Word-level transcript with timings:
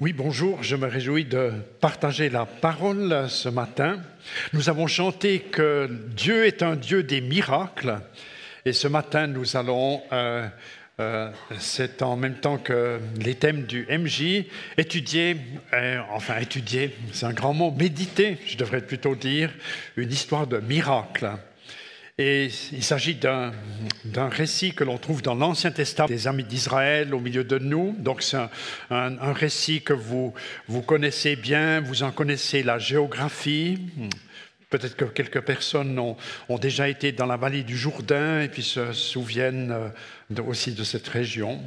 Oui, 0.00 0.12
bonjour, 0.12 0.62
je 0.62 0.76
me 0.76 0.86
réjouis 0.86 1.24
de 1.24 1.50
partager 1.80 2.30
la 2.30 2.46
parole 2.46 3.26
ce 3.28 3.48
matin. 3.48 4.00
Nous 4.52 4.68
avons 4.68 4.86
chanté 4.86 5.40
que 5.40 5.90
Dieu 6.14 6.46
est 6.46 6.62
un 6.62 6.76
Dieu 6.76 7.02
des 7.02 7.20
miracles 7.20 7.98
et 8.64 8.72
ce 8.72 8.86
matin 8.86 9.26
nous 9.26 9.56
allons, 9.56 10.00
euh, 10.12 10.46
euh, 11.00 11.32
c'est 11.58 12.02
en 12.02 12.14
même 12.14 12.36
temps 12.36 12.58
que 12.58 13.00
les 13.20 13.34
thèmes 13.34 13.64
du 13.64 13.88
MJ, 13.90 14.44
étudier, 14.76 15.36
euh, 15.72 15.98
enfin 16.12 16.38
étudier, 16.38 16.94
c'est 17.12 17.26
un 17.26 17.32
grand 17.32 17.52
mot, 17.52 17.72
méditer, 17.72 18.38
je 18.46 18.56
devrais 18.56 18.82
plutôt 18.82 19.16
dire, 19.16 19.50
une 19.96 20.12
histoire 20.12 20.46
de 20.46 20.58
miracle. 20.58 21.28
Et 22.20 22.50
il 22.72 22.82
s'agit 22.82 23.14
d'un 23.14 23.52
récit 24.28 24.74
que 24.74 24.82
l'on 24.82 24.98
trouve 24.98 25.22
dans 25.22 25.36
l'Ancien 25.36 25.70
Testament 25.70 26.08
des 26.08 26.26
amis 26.26 26.42
d'Israël 26.42 27.14
au 27.14 27.20
milieu 27.20 27.44
de 27.44 27.60
nous. 27.60 27.94
Donc 27.96 28.22
c'est 28.22 28.38
un, 28.90 29.32
récit 29.32 29.82
que 29.82 29.92
vous, 29.92 30.34
vous 30.66 30.82
connaissez 30.82 31.36
bien, 31.36 31.80
vous 31.80 32.02
en 32.02 32.10
connaissez 32.10 32.64
la 32.64 32.80
géographie. 32.80 33.78
Peut-être 34.68 34.96
que 34.96 35.04
quelques 35.04 35.42
personnes 35.42 35.96
ont, 36.00 36.16
ont, 36.48 36.58
déjà 36.58 36.88
été 36.88 37.12
dans 37.12 37.24
la 37.24 37.36
vallée 37.36 37.62
du 37.62 37.76
Jourdain 37.76 38.42
et 38.42 38.48
puis 38.48 38.64
se 38.64 38.92
souviennent 38.92 39.70
euh, 39.70 40.42
aussi 40.42 40.72
de 40.72 40.82
cette 40.82 41.06
région. 41.06 41.62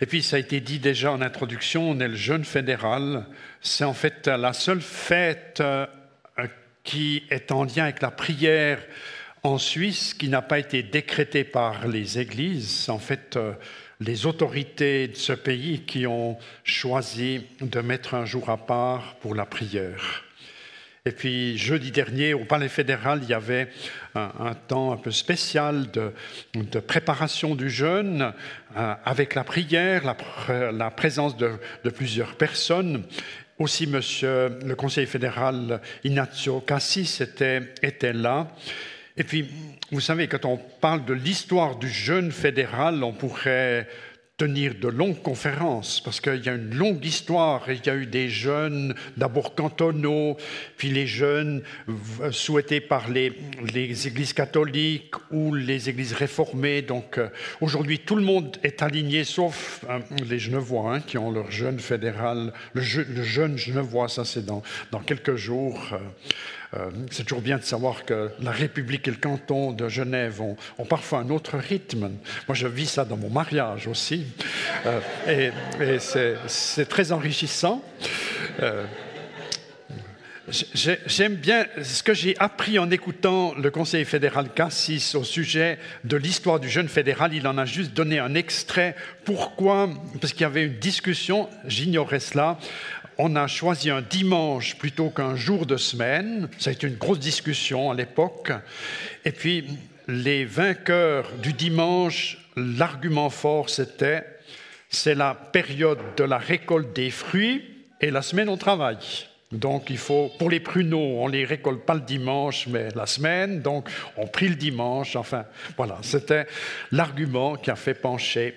Et 0.00 0.06
puis, 0.06 0.22
ça 0.22 0.36
a 0.36 0.38
été 0.38 0.60
dit 0.60 0.78
déjà 0.78 1.12
en 1.12 1.20
introduction, 1.20 1.90
on 1.90 2.00
est 2.00 2.08
le 2.08 2.16
jeûne 2.16 2.44
fédéral. 2.44 3.26
C'est 3.60 3.84
en 3.84 3.94
fait 3.94 4.26
la 4.26 4.54
seule 4.54 4.80
fête 4.80 5.58
euh, 5.60 5.86
qui 6.82 7.22
est 7.30 7.52
en 7.52 7.64
lien 7.64 7.84
avec 7.84 8.02
la 8.02 8.10
prière 8.10 8.80
en 9.42 9.58
Suisse 9.58 10.14
qui 10.14 10.28
n'a 10.28 10.42
pas 10.42 10.58
été 10.58 10.82
décrété 10.82 11.44
par 11.44 11.86
les 11.88 12.18
églises, 12.18 12.88
en 12.88 12.98
fait 12.98 13.36
euh, 13.36 13.52
les 14.00 14.26
autorités 14.26 15.08
de 15.08 15.16
ce 15.16 15.32
pays 15.32 15.80
qui 15.80 16.06
ont 16.06 16.38
choisi 16.64 17.46
de 17.60 17.80
mettre 17.80 18.14
un 18.14 18.24
jour 18.24 18.50
à 18.50 18.56
part 18.56 19.16
pour 19.20 19.34
la 19.34 19.46
prière. 19.46 20.24
Et 21.06 21.12
puis 21.12 21.56
jeudi 21.56 21.90
dernier, 21.90 22.34
au 22.34 22.44
Palais 22.44 22.68
fédéral, 22.68 23.20
il 23.22 23.28
y 23.30 23.34
avait 23.34 23.68
un, 24.14 24.54
temps 24.68 24.92
un 24.92 24.98
peu 24.98 25.10
spécial 25.10 25.90
de, 25.90 26.12
préparation 26.80 27.54
du 27.54 27.70
jeûne 27.70 28.34
euh, 28.76 28.94
avec 29.04 29.34
la 29.34 29.44
prière, 29.44 30.14
la, 30.48 30.90
présence 30.90 31.36
de, 31.38 31.58
plusieurs 31.90 32.36
personnes. 32.36 33.04
Aussi, 33.58 33.86
monsieur 33.86 34.58
le 34.64 34.74
conseiller 34.74 35.06
fédéral 35.06 35.80
Ignacio 36.04 36.60
Cassis 36.60 37.20
était, 37.22 37.72
était 37.82 38.12
là. 38.12 38.48
Et 39.20 39.24
puis, 39.24 39.44
vous 39.92 40.00
savez, 40.00 40.28
quand 40.28 40.46
on 40.46 40.56
parle 40.56 41.04
de 41.04 41.12
l'histoire 41.12 41.76
du 41.76 41.90
jeûne 41.90 42.32
fédéral, 42.32 43.04
on 43.04 43.12
pourrait 43.12 43.86
tenir 44.38 44.76
de 44.76 44.88
longues 44.88 45.20
conférences, 45.20 46.00
parce 46.00 46.22
qu'il 46.22 46.42
y 46.42 46.48
a 46.48 46.54
une 46.54 46.74
longue 46.74 47.04
histoire. 47.04 47.70
Il 47.70 47.84
y 47.84 47.90
a 47.90 47.96
eu 47.96 48.06
des 48.06 48.30
jeunes, 48.30 48.94
d'abord 49.18 49.54
cantonaux, 49.54 50.38
puis 50.78 50.88
les 50.88 51.06
jeunes 51.06 51.62
souhaités 52.30 52.80
par 52.80 53.10
les, 53.10 53.34
les 53.74 54.08
églises 54.08 54.32
catholiques 54.32 55.12
ou 55.30 55.54
les 55.54 55.90
églises 55.90 56.14
réformées. 56.14 56.80
Donc 56.80 57.18
euh, 57.18 57.28
aujourd'hui, 57.60 57.98
tout 57.98 58.16
le 58.16 58.22
monde 58.22 58.56
est 58.62 58.80
aligné, 58.80 59.24
sauf 59.24 59.84
euh, 59.90 59.98
les 60.30 60.38
Genevois, 60.38 60.94
hein, 60.94 61.00
qui 61.00 61.18
ont 61.18 61.30
leur 61.30 61.50
jeûne 61.50 61.78
fédéral. 61.78 62.54
Le, 62.72 62.80
jeûne 62.80 63.58
Genevois, 63.58 64.08
ça 64.08 64.24
c'est 64.24 64.46
dans, 64.46 64.62
dans 64.90 65.00
quelques 65.00 65.36
jours. 65.36 65.78
Euh, 65.92 65.98
euh, 66.76 66.90
c'est 67.10 67.24
toujours 67.24 67.42
bien 67.42 67.58
de 67.58 67.62
savoir 67.62 68.04
que 68.04 68.30
la 68.40 68.52
République 68.52 69.08
et 69.08 69.10
le 69.10 69.16
canton 69.16 69.72
de 69.72 69.88
Genève 69.88 70.40
ont, 70.40 70.56
parfois 70.88 71.20
un 71.20 71.30
autre 71.30 71.58
rythme. 71.58 72.10
Moi, 72.46 72.54
je 72.54 72.68
vis 72.68 72.86
ça 72.86 73.04
dans 73.04 73.16
mon 73.16 73.30
mariage 73.30 73.88
aussi. 73.88 74.26
Euh, 74.86 75.50
et, 75.80 75.98
c'est 75.98 76.88
très 76.88 77.10
enrichissant. 77.10 77.82
Euh, 78.62 78.84
j'aime 81.06 81.36
bien 81.36 81.66
ce 81.82 82.02
que 82.02 82.14
j'ai 82.14 82.36
appris 82.38 82.78
en 82.78 82.90
écoutant 82.90 83.54
le 83.54 83.70
conseiller 83.70 84.04
fédéral 84.04 84.48
Cassis 84.52 85.14
au 85.14 85.24
sujet 85.24 85.78
de 86.04 86.16
l'histoire 86.16 86.60
du 86.60 86.68
jeune 86.68 86.88
fédéral. 86.88 87.34
Il 87.34 87.46
en 87.46 87.58
a 87.58 87.64
juste 87.64 87.94
donné 87.94 88.18
un 88.18 88.34
extrait. 88.34 88.94
Pourquoi? 89.24 89.90
Parce 90.20 90.32
qu'il 90.32 90.42
y 90.42 90.44
avait 90.44 90.66
une 90.66 90.78
discussion, 90.78 91.48
j'ignorais 91.66 92.20
cela, 92.20 92.58
on 93.22 93.36
a 93.36 93.46
choisi 93.46 93.90
un 93.90 94.00
dimanche 94.00 94.76
plutôt 94.76 95.10
qu'un 95.10 95.36
jour 95.36 95.66
de 95.66 95.76
semaine. 95.76 96.48
Été 96.66 96.86
une 96.86 96.96
grosse 96.96 97.18
discussion 97.18 97.90
à 97.90 97.94
l'époque. 97.94 98.50
Et 99.26 99.32
puis, 99.32 99.66
les 100.08 100.46
vainqueurs 100.46 101.30
du 101.42 101.52
dimanche, 101.52 102.38
l'argument 102.56 103.28
fort, 103.28 103.68
c'était 103.68 104.24
c'est 104.88 105.14
la 105.14 105.34
période 105.34 106.00
de 106.16 106.24
la 106.24 106.38
récolte 106.38 106.94
des 106.96 107.10
fruits 107.10 107.62
et 108.00 108.10
la 108.10 108.22
semaine 108.22 108.48
on 108.48 108.56
travaille. 108.56 108.98
Donc 109.52 109.90
il 109.90 109.98
faut, 109.98 110.30
pour 110.38 110.48
les 110.48 110.60
pruneaux, 110.60 111.18
on 111.18 111.28
les 111.28 111.44
récolte 111.44 111.84
pas 111.84 111.94
le 111.94 112.00
dimanche, 112.00 112.68
mais 112.68 112.88
la 112.94 113.06
semaine. 113.06 113.60
Donc 113.60 113.88
on 114.16 114.26
prit 114.26 114.48
le 114.48 114.54
dimanche. 114.54 115.14
Enfin, 115.14 115.44
voilà, 115.76 115.98
c'était 116.02 116.46
l'argument 116.90 117.56
qui 117.56 117.70
a 117.70 117.76
fait 117.76 117.94
pencher 117.94 118.54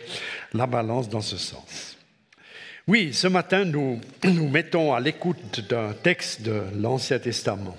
la 0.53 0.67
balance 0.67 1.09
dans 1.09 1.21
ce 1.21 1.37
sens. 1.37 1.92
Oui, 2.85 3.13
ce 3.13 3.27
matin, 3.27 3.63
nous 3.63 4.01
nous 4.25 4.49
mettons 4.49 4.93
à 4.93 4.99
l'écoute 4.99 5.61
d'un 5.69 5.93
texte 5.93 6.41
de 6.41 6.63
l'Ancien 6.77 7.17
Testament. 7.17 7.77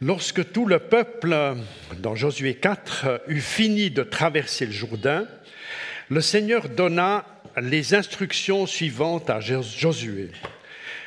Lorsque 0.00 0.52
tout 0.52 0.66
le 0.66 0.78
peuple, 0.78 1.56
dans 1.98 2.14
Josué 2.14 2.54
4, 2.54 3.22
eut 3.26 3.40
fini 3.40 3.90
de 3.90 4.04
traverser 4.04 4.66
le 4.66 4.72
Jourdain, 4.72 5.26
le 6.10 6.20
Seigneur 6.20 6.68
donna 6.68 7.24
les 7.60 7.92
instructions 7.94 8.66
suivantes 8.66 9.30
à 9.30 9.40
Josué. 9.40 10.30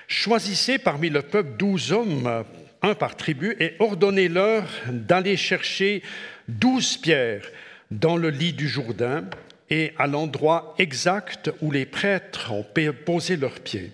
Choisissez 0.10 0.80
parmi 0.80 1.10
le 1.10 1.22
peuple 1.22 1.56
douze 1.58 1.94
hommes, 1.94 2.44
un 2.82 2.94
par 2.94 3.16
tribu, 3.16 3.56
et 3.62 3.76
ordonnez-leur 3.80 4.66
d'aller 4.90 5.38
chercher 5.38 6.04
douze 6.50 6.98
pierres 6.98 7.50
dans 7.90 8.18
le 8.18 8.30
lit 8.30 8.52
du 8.52 8.68
Jourdain 8.68 9.24
et 9.70 9.94
à 9.98 10.08
l'endroit 10.08 10.76
exact 10.78 11.52
où 11.62 11.72
les 11.72 11.86
prêtres 11.86 12.52
ont 12.52 12.66
posé 13.06 13.36
leurs 13.38 13.60
pieds. 13.60 13.92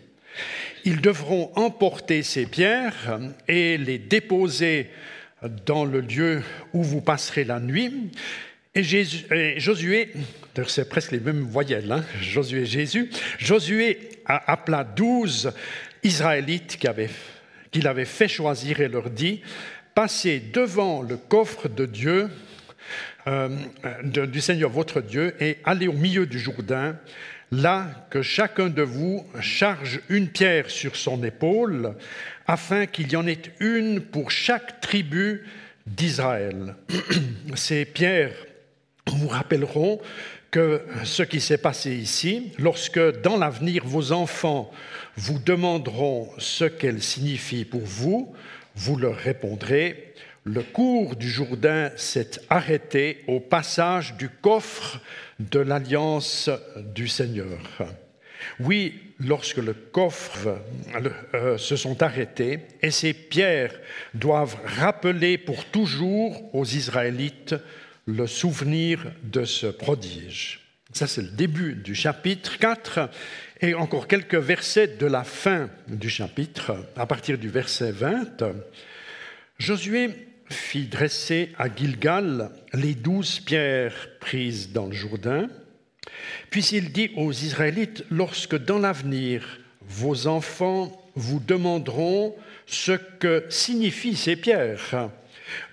Ils 0.84 1.02
devront 1.02 1.52
emporter 1.56 2.24
ces 2.24 2.46
pierres 2.46 3.19
et 3.47 3.78
les 3.78 3.97
déposer 3.97 4.90
dans 5.66 5.86
le 5.86 6.02
lieu 6.02 6.44
où 6.74 6.84
vous 6.84 7.02
passerez 7.02 7.44
la 7.44 7.59
nuit. 7.59 8.12
Et, 8.74 8.84
Josué, 9.58 10.12
c'est 10.68 10.90
presque 10.90 11.12
les 11.12 11.19
mêmes 11.19 11.44
voyelles, 11.44 11.92
hein, 11.92 12.03
Josué 12.22 12.62
et 12.62 12.66
Jésus, 12.66 13.09
Josué 13.40 14.09
appela 14.25 14.84
douze 14.84 15.53
Israélites 16.03 16.78
qu'il 17.72 17.88
avait 17.88 18.06
fait 18.06 18.28
choisir 18.28 18.81
et 18.81 18.90
leur 18.90 19.09
dit, 19.09 19.42
passez 19.94 20.40
devant 20.40 21.02
le 21.02 21.16
coffre 21.16 21.69
de 21.69 21.86
Dieu 21.86 22.30
euh, 23.28 23.50
du 24.03 24.41
Seigneur 24.41 24.69
votre 24.69 25.02
Dieu 25.02 25.36
et 25.40 25.58
allez 25.63 25.88
au 25.88 25.94
milieu 25.94 26.25
du 26.25 26.40
Jourdain, 26.40 26.97
là 27.52 27.88
que 28.09 28.22
chacun 28.22 28.69
de 28.69 28.81
vous 28.81 29.25
charge 29.40 30.02
une 30.09 30.28
pierre 30.28 30.69
sur 30.69 30.96
son 30.96 31.24
épaule, 31.24 31.96
afin 32.47 32.86
qu'il 32.86 33.12
y 33.12 33.16
en 33.16 33.28
ait 33.28 33.41
une 33.59 34.02
pour 34.02 34.31
chaque 34.31 34.80
tribu 34.81 35.44
d'Israël. 35.88 36.75
Ces 37.56 37.86
pierres 37.86 38.36
vous 39.08 39.28
rappelleront 39.28 40.00
que 40.52 40.81
ce 41.03 41.24
qui 41.24 41.42
s'est 41.42 41.57
passé 41.57 41.94
ici, 41.96 42.52
lorsque 42.57 43.22
dans 43.22 43.38
l'avenir 43.38 43.86
vos 43.86 44.12
enfants 44.12 44.72
vous 45.18 45.40
demanderont 45.40 46.30
ce 46.38 46.66
qu'elles 46.66 47.03
signifient 47.03 47.66
pour 47.66 47.81
vous, 47.81 48.34
vous 48.75 48.97
leur 48.97 49.16
répondrez 49.16 50.13
le 50.45 50.61
cours 50.61 51.16
du 51.16 51.28
Jourdain 51.28 51.91
s'est 51.95 52.39
arrêté 52.50 53.23
au 53.28 53.39
passage 53.39 54.13
du 54.13 54.29
coffre 54.29 55.01
de 55.39 55.59
l'alliance 55.59 56.51
du 56.94 57.07
Seigneur. 57.07 57.59
Oui, 58.59 58.94
lorsque 59.19 59.57
le 59.57 59.73
coffre 59.73 60.59
euh, 61.33 61.57
se 61.57 61.75
sont 61.75 62.03
arrêtés, 62.03 62.59
et 62.83 62.92
ces 62.92 63.13
pierres 63.13 63.74
doivent 64.13 64.57
rappeler 64.65 65.39
pour 65.39 65.65
toujours 65.65 66.53
aux 66.53 66.65
Israélites 66.65 67.56
le 68.06 68.27
souvenir 68.27 69.12
de 69.24 69.45
ce 69.45 69.65
prodige. 69.65 70.59
Ça, 70.94 71.07
c'est 71.07 71.24
le 71.24 71.30
début 71.30 71.74
du 71.74 71.95
chapitre 71.95 72.59
4 72.59 73.09
et 73.62 73.74
encore 73.74 74.07
quelques 74.07 74.36
versets 74.36 74.95
de 75.00 75.07
la 75.07 75.24
fin 75.24 75.71
du 75.88 76.09
chapitre, 76.09 76.75
à 76.95 77.07
partir 77.07 77.39
du 77.39 77.50
verset 77.50 77.92
20. 77.92 78.44
Josué 79.57 80.12
fit 80.50 80.88
dresser 80.88 81.51
à 81.57 81.74
Gilgal 81.74 82.51
les 82.74 82.94
douze 82.94 83.39
pierres 83.39 84.09
prises 84.19 84.71
dans 84.71 84.88
le 84.88 84.94
Jourdain. 84.94 85.50
Puis 86.50 86.65
il 86.71 86.92
dit 86.92 87.12
aux 87.15 87.31
Israélites, 87.31 88.03
lorsque 88.09 88.57
dans 88.57 88.80
l'avenir 88.80 89.59
vos 89.81 90.27
enfants 90.27 90.92
vous 91.15 91.39
demanderont 91.39 92.36
ce 92.65 92.94
que 92.94 93.45
signifient 93.50 94.15
ces 94.15 94.36
pierres, 94.36 95.09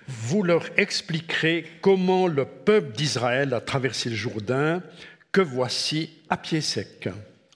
vous 0.07 0.43
leur 0.43 0.65
expliquerez 0.77 1.65
comment 1.81 2.27
le 2.27 2.45
peuple 2.45 2.95
d'Israël 2.95 3.53
a 3.53 3.61
traversé 3.61 4.09
le 4.09 4.15
Jourdain, 4.15 4.83
que 5.31 5.41
voici 5.41 6.11
à 6.29 6.37
pied 6.37 6.61
sec. 6.61 7.09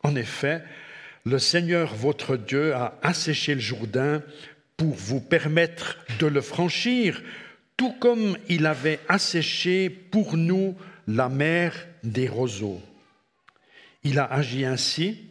En 0.04 0.16
effet, 0.16 0.64
le 1.25 1.40
Seigneur 1.40 1.94
votre 1.94 2.38
Dieu 2.38 2.74
a 2.74 2.98
asséché 3.02 3.54
le 3.54 3.62
Jourdain 3.62 4.22
pour 4.78 4.94
vous 4.94 5.20
permettre 5.20 5.98
de 6.20 6.28
le 6.28 6.42
franchir, 6.42 7.22
tout 7.76 7.94
comme 7.94 8.38
il 8.48 8.66
avait 8.66 9.00
asséché 9.10 9.90
pour 9.90 10.38
nous 10.38 10.76
la 11.08 11.30
mer 11.30 11.88
des 12.04 12.28
roseaux. 12.28 12.82
Il 14.04 14.20
a 14.20 14.26
agi 14.26 14.66
ainsi 14.66 15.26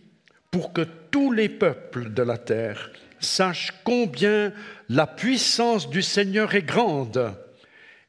pour 0.51 0.73
que 0.73 0.83
tous 1.11 1.33
les 1.33 1.49
peuples 1.49 2.13
de 2.13 2.23
la 2.23 2.39
terre 2.39 2.91
sachent 3.21 3.73
combien 3.85 4.53
la 4.89 5.07
puissance 5.07 5.89
du 5.89 6.03
Seigneur 6.03 6.55
est 6.55 6.63
grande 6.63 7.35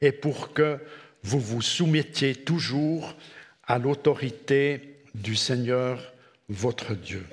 et 0.02 0.12
pour 0.12 0.54
que 0.54 0.80
vous 1.24 1.40
vous 1.40 1.62
soumettiez 1.62 2.36
toujours 2.36 3.16
à 3.66 3.78
l'autorité 3.78 5.00
du 5.16 5.36
Seigneur 5.36 6.14
votre 6.50 6.94
Dieu. 6.94 7.26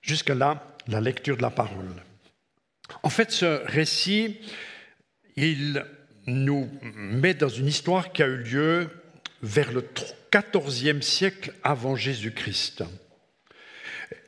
Jusque-là, 0.00 0.69
la 0.90 1.00
lecture 1.00 1.36
de 1.36 1.42
la 1.42 1.50
parole. 1.50 2.02
En 3.02 3.10
fait, 3.10 3.30
ce 3.30 3.64
récit, 3.66 4.38
il 5.36 5.84
nous 6.26 6.68
met 6.94 7.34
dans 7.34 7.48
une 7.48 7.68
histoire 7.68 8.12
qui 8.12 8.22
a 8.22 8.26
eu 8.26 8.38
lieu 8.38 8.90
vers 9.42 9.72
le 9.72 9.86
XIVe 10.32 11.00
siècle 11.00 11.52
avant 11.62 11.96
Jésus-Christ. 11.96 12.84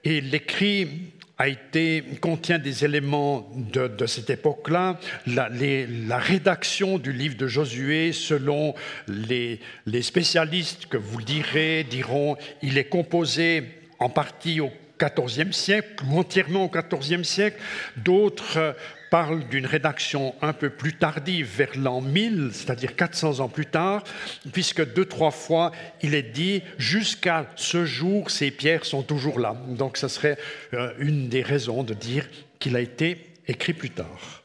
Et 0.04 0.20
l'écrit 0.20 1.12
a 1.38 1.48
été, 1.48 2.04
contient 2.20 2.58
des 2.58 2.84
éléments 2.84 3.50
de, 3.54 4.06
cette 4.06 4.30
époque-là. 4.30 4.98
La, 5.26 6.18
rédaction 6.18 6.98
du 6.98 7.12
livre 7.12 7.36
de 7.36 7.46
Josué, 7.46 8.12
selon 8.12 8.74
les, 9.08 9.60
les 9.86 10.02
spécialistes 10.02 10.86
que 10.86 10.96
vous 10.96 11.20
direz, 11.20 11.84
diront, 11.84 12.36
il 12.62 12.78
est 12.78 12.88
composé 12.88 13.64
en 13.98 14.08
partie 14.08 14.60
au 14.60 14.70
XIVe 15.02 15.52
siècle, 15.52 16.04
ou 16.08 16.19
entièrement 16.19 16.64
au 16.64 16.70
XIVe 16.70 17.25
siècle. 17.25 17.60
D'autres 17.96 18.58
euh, 18.58 18.72
parlent 19.10 19.46
d'une 19.49 19.66
rédaction 19.66 20.34
un 20.40 20.52
peu 20.52 20.70
plus 20.70 20.94
tardive, 20.94 21.46
vers 21.46 21.76
l'an 21.76 22.00
1000, 22.00 22.50
c'est-à-dire 22.52 22.96
400 22.96 23.40
ans 23.40 23.49
plus 23.49 23.66
tard, 23.66 24.04
puisque 24.52 24.94
deux, 24.94 25.04
trois 25.04 25.31
fois, 25.31 25.72
il 26.00 26.14
est 26.14 26.22
dit, 26.22 26.62
jusqu'à 26.78 27.46
ce 27.56 27.84
jour, 27.84 28.31
ces 28.31 28.50
pierres 28.50 28.84
sont 28.87 29.02
toujours 29.02 29.38
là. 29.38 29.54
Donc, 29.69 29.99
ce 29.99 30.08
serait 30.08 30.38
euh, 30.72 30.93
une 30.99 31.28
des 31.28 31.43
raisons 31.43 31.82
de 31.82 31.93
dire 31.93 32.26
qu'il 32.58 32.75
a 32.75 32.81
été 32.81 33.32
écrit 33.48 33.75
plus 33.75 33.90
tard. 33.90 34.43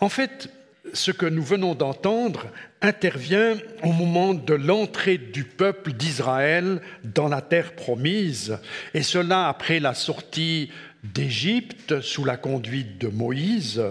En 0.00 0.08
fait, 0.08 0.48
ce 0.94 1.10
que 1.10 1.26
nous 1.26 1.42
venons 1.42 1.74
d'entendre 1.74 2.46
intervient 2.80 3.56
au 3.82 3.92
moment 3.92 4.34
de 4.34 4.54
l'entrée 4.54 5.18
du 5.18 5.44
peuple 5.44 5.92
d'Israël 5.92 6.80
dans 7.04 7.28
la 7.28 7.40
terre 7.40 7.72
promise, 7.72 8.58
et 8.94 9.02
cela 9.02 9.48
après 9.48 9.80
la 9.80 9.94
sortie 9.94 10.70
d'Égypte 11.02 12.00
sous 12.00 12.24
la 12.24 12.36
conduite 12.36 12.98
de 12.98 13.08
Moïse, 13.08 13.82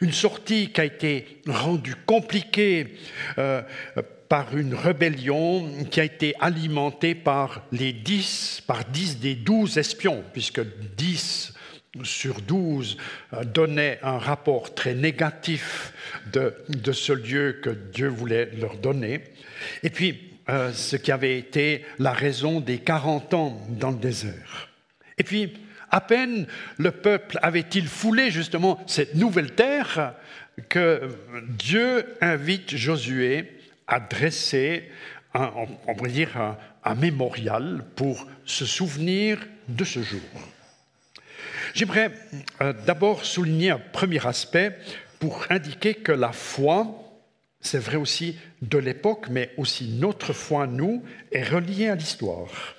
une 0.00 0.12
sortie 0.12 0.70
qui 0.70 0.80
a 0.80 0.84
été 0.84 1.40
rendue 1.46 1.96
compliquée 2.06 2.94
euh, 3.38 3.62
par 4.28 4.56
une 4.56 4.74
rébellion 4.74 5.68
qui 5.90 6.00
a 6.00 6.04
été 6.04 6.34
alimentée 6.40 7.14
par 7.14 7.64
les 7.70 7.92
dix, 7.92 8.62
par 8.66 8.84
dix 8.84 9.18
des 9.18 9.34
douze 9.34 9.76
espions, 9.76 10.24
puisque 10.32 10.62
dix 10.96 11.41
sur 12.02 12.40
12 12.40 12.96
euh, 13.34 13.44
donnait 13.44 13.98
un 14.02 14.18
rapport 14.18 14.74
très 14.74 14.94
négatif 14.94 15.92
de, 16.32 16.54
ce 16.92 17.12
lieu 17.12 17.60
que 17.62 17.70
Dieu 17.70 18.08
voulait 18.08 18.50
leur 18.58 18.76
donner. 18.76 19.24
Et 19.82 19.90
puis, 19.90 20.30
euh, 20.48 20.72
ce 20.72 20.96
qui 20.96 21.12
avait 21.12 21.38
été 21.38 21.84
la 21.98 22.12
raison 22.12 22.60
des 22.60 22.78
40 22.78 23.34
ans 23.34 23.66
dans 23.68 23.90
le 23.90 23.98
désert. 23.98 24.70
Et 25.18 25.22
puis, 25.22 25.52
à 25.90 26.00
peine 26.00 26.46
le 26.78 26.90
peuple 26.90 27.38
avait-il 27.42 27.86
foulé 27.86 28.30
justement 28.30 28.82
cette 28.86 29.14
nouvelle 29.14 29.52
terre 29.52 30.14
que 30.68 31.08
Dieu 31.48 32.06
invite 32.20 32.74
Josué 32.74 33.58
à 33.86 34.00
dresser, 34.00 34.88
on 35.34 35.94
pourrait 35.94 36.10
dire, 36.10 36.56
un 36.84 36.94
mémorial 36.94 37.84
pour 37.94 38.26
se 38.44 38.64
souvenir 38.64 39.38
de 39.68 39.84
ce 39.84 40.02
jour. 40.02 40.20
J'aimerais 41.74 42.10
euh, 42.60 42.72
d'abord 42.86 43.24
souligner 43.24 43.70
un 43.70 43.78
premier 43.78 44.26
aspect 44.26 44.76
pour 45.18 45.46
indiquer 45.50 45.94
que 45.94 46.12
la 46.12 46.32
foi, 46.32 46.86
c'est 47.60 47.78
vrai 47.78 47.96
aussi 47.96 48.36
de 48.60 48.78
l'époque, 48.78 49.26
mais 49.30 49.52
aussi 49.56 49.88
notre 49.88 50.32
foi, 50.32 50.66
nous, 50.66 51.02
est 51.30 51.44
reliée 51.44 51.88
à 51.88 51.94
l'histoire. 51.94 52.74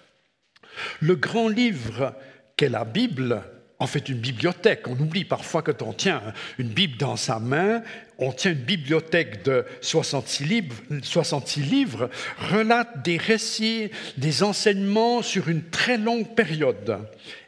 Le 0.99 1.15
grand 1.15 1.47
livre 1.47 2.13
qu'est 2.57 2.69
la 2.69 2.85
Bible, 2.85 3.41
en 3.79 3.87
fait 3.87 4.09
une 4.09 4.19
bibliothèque. 4.19 4.87
On 4.87 4.99
oublie 4.99 5.25
parfois 5.25 5.61
que 5.61 5.71
on 5.83 5.93
tient 5.93 6.21
une 6.57 6.69
Bible 6.69 6.97
dans 6.97 7.15
sa 7.15 7.39
main, 7.39 7.81
on 8.17 8.31
tient 8.31 8.51
une 8.51 8.57
bibliothèque 8.57 9.43
de 9.43 9.65
66 9.81 10.45
livres, 10.45 10.75
66 11.01 11.61
livres, 11.61 12.09
relate 12.51 13.03
des 13.03 13.17
récits, 13.17 13.89
des 14.17 14.43
enseignements 14.43 15.21
sur 15.21 15.49
une 15.49 15.63
très 15.63 15.97
longue 15.97 16.35
période, 16.35 16.99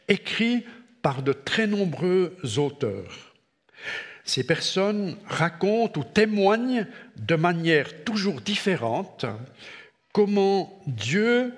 écrits 0.08 0.66
par 1.06 1.22
de 1.22 1.34
très 1.34 1.68
nombreux 1.68 2.36
auteurs. 2.58 3.36
Ces 4.24 4.44
personnes 4.44 5.18
racontent 5.28 6.02
ou 6.02 6.04
témoignent 6.04 6.88
de 7.16 7.36
manière 7.36 8.04
toujours 8.04 8.42
différente 8.42 9.28
comment 10.12 10.82
Dieu 10.88 11.54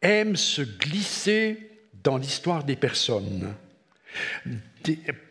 aime 0.00 0.36
se 0.36 0.62
glisser 0.62 1.72
dans 2.04 2.18
l'histoire 2.18 2.62
des 2.62 2.76
personnes 2.76 3.52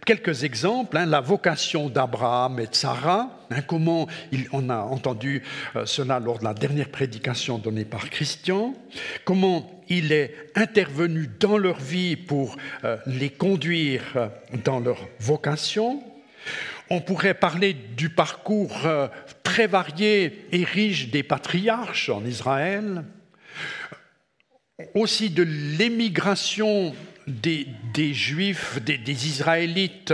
quelques 0.06 0.44
exemples, 0.44 0.98
hein, 0.98 1.06
la 1.06 1.22
vocation 1.22 1.90
d'Abraham 1.90 2.60
et 2.60 2.68
de 2.68 2.76
Sarah, 2.76 3.30
hein, 3.50 3.62
comment 3.62 4.08
on 4.52 4.70
a 4.70 4.78
entendu 4.78 5.44
euh, 5.76 5.86
cela 5.86 6.20
lors 6.20 6.40
de 6.40 6.44
la 6.44 6.54
dernière 6.54 6.90
prédication 6.90 7.58
donnée 7.58 7.86
par 7.86 8.10
Christian, 8.10 8.74
comment 9.26 9.73
il 9.90 10.12
est 10.12 10.36
intervenu 10.56 11.30
dans 11.40 11.58
leur 11.58 11.80
vie 11.80 12.16
pour 12.16 12.58
euh, 12.84 12.98
les 13.06 13.30
conduire 13.30 14.04
euh, 14.16 14.28
dans 14.64 14.80
leur 14.80 15.08
vocation. 15.20 16.04
On 16.90 17.02
pourrait 17.02 17.34
parler 17.34 17.74
du 17.74 18.10
parcours 18.10 18.86
très 19.42 19.68
varié 19.68 20.46
et 20.52 20.64
riche 20.66 21.10
des 21.10 21.24
patriarches 21.24 22.10
en 22.10 22.26
Israël, 22.26 23.06
aussi 24.94 25.30
de 25.30 25.44
l'émigration 25.44 26.94
des, 27.28 28.14
Juifs, 28.14 28.80
des, 28.84 29.28
Israélites 29.28 30.14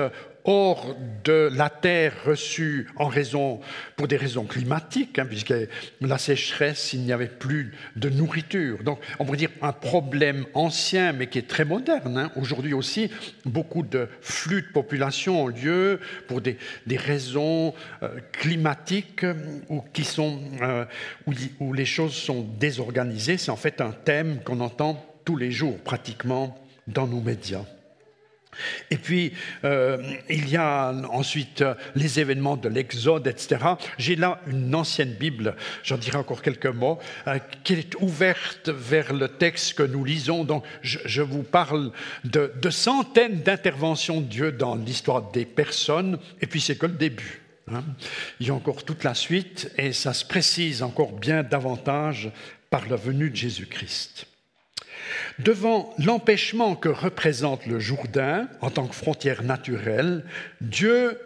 hors 0.50 0.96
de 1.24 1.48
la 1.54 1.70
terre 1.70 2.14
reçue 2.26 2.88
en 2.96 3.06
raison, 3.06 3.62
pour 3.96 4.08
des 4.08 4.18
raisons 4.18 4.46
climatiques, 4.46 5.20
hein, 5.20 5.28
puisque 5.28 5.54
la 6.02 6.18
sécheresse, 6.18 6.94
il 6.94 7.02
n'y 7.02 7.14
avait 7.14 7.28
plus 7.28 7.72
de 7.96 8.10
nourriture. 8.10 8.84
Donc, 8.84 9.00
on 9.20 9.26
pourrait 9.26 9.38
dire 9.38 9.52
un 9.62 9.74
problème 9.74 10.46
ancien, 10.56 11.14
mais 11.14 11.28
qui 11.28 11.38
est 11.38 11.48
très 11.48 11.66
moderne. 11.66 12.18
Hein. 12.18 12.32
Aujourd'hui 12.36 12.74
aussi, 12.74 13.12
beaucoup 13.46 13.84
de 13.84 14.08
flux 14.22 14.64
de 14.64 14.68
population 14.74 15.44
ont 15.44 15.48
lieu 15.50 16.00
pour 16.28 16.42
des, 16.42 16.58
raisons 16.98 17.76
euh, 18.02 18.20
climatiques 18.32 19.26
ou 19.70 19.84
qui 19.94 20.04
sont, 20.04 20.42
euh, 20.64 20.86
où 21.60 21.74
les 21.74 21.86
choses 21.86 22.16
sont 22.16 22.42
désorganisées. 22.60 23.38
C'est 23.38 23.52
en 23.52 23.56
fait 23.56 23.82
un 23.82 23.92
thème 23.92 24.40
qu'on 24.44 24.62
entend 24.62 25.06
tous 25.26 25.38
les 25.38 25.52
jours, 25.52 25.78
pratiquement 25.78 26.60
dans 26.88 27.06
nos 27.06 27.22
médias. 27.22 27.66
Et 28.92 28.98
puis, 28.98 29.34
euh, 29.64 29.98
il 30.30 30.50
y 30.50 30.58
a 30.58 30.92
ensuite 31.12 31.64
les 31.96 32.20
événements 32.20 32.58
de 32.58 32.68
l'Exode, 32.68 33.28
etc. 33.28 33.58
J'ai 33.98 34.16
là 34.16 34.42
une 34.48 34.74
ancienne 34.76 35.14
Bible, 35.14 35.56
j'en 35.84 35.98
dirai 35.98 36.18
encore 36.18 36.42
quelques 36.42 36.66
mots, 36.66 37.00
euh, 37.28 37.40
qui 37.64 37.74
est 37.74 37.96
ouverte 38.00 38.70
vers 38.70 39.14
le 39.14 39.28
texte 39.28 39.74
que 39.74 39.84
nous 39.84 40.04
lisons. 40.04 40.44
Donc, 40.44 40.64
je, 40.82 41.22
vous 41.22 41.44
parle 41.44 41.92
de, 42.24 42.52
centaines 42.70 43.42
d'interventions 43.42 44.22
de 44.22 44.26
Dieu 44.26 44.52
dans 44.52 44.76
l'histoire 44.76 45.32
des 45.32 45.46
personnes, 45.46 46.18
et 46.42 46.48
puis 46.48 46.62
c'est 46.62 46.78
que 46.78 46.86
le 46.86 46.94
début. 46.94 47.42
Hein. 47.72 47.84
Il 48.40 48.48
y 48.48 48.50
a 48.50 48.54
encore 48.54 48.84
toute 48.84 49.04
la 49.04 49.14
suite, 49.14 49.72
et 49.78 49.94
ça 49.94 50.14
se 50.14 50.26
précise 50.26 50.82
encore 50.82 51.14
bien 51.14 51.44
davantage 51.44 52.32
par 52.70 52.88
la 52.88 52.96
venue 52.96 53.30
de 53.30 53.36
Jésus-Christ. 53.36 54.29
Devant 55.40 55.94
l'empêchement 55.98 56.76
que 56.76 56.90
représente 56.90 57.66
le 57.66 57.80
Jourdain 57.80 58.48
en 58.62 58.70
tant 58.70 58.88
que 58.88 58.96
frontière 58.96 59.44
naturelle, 59.44 60.26
Dieu 60.62 61.20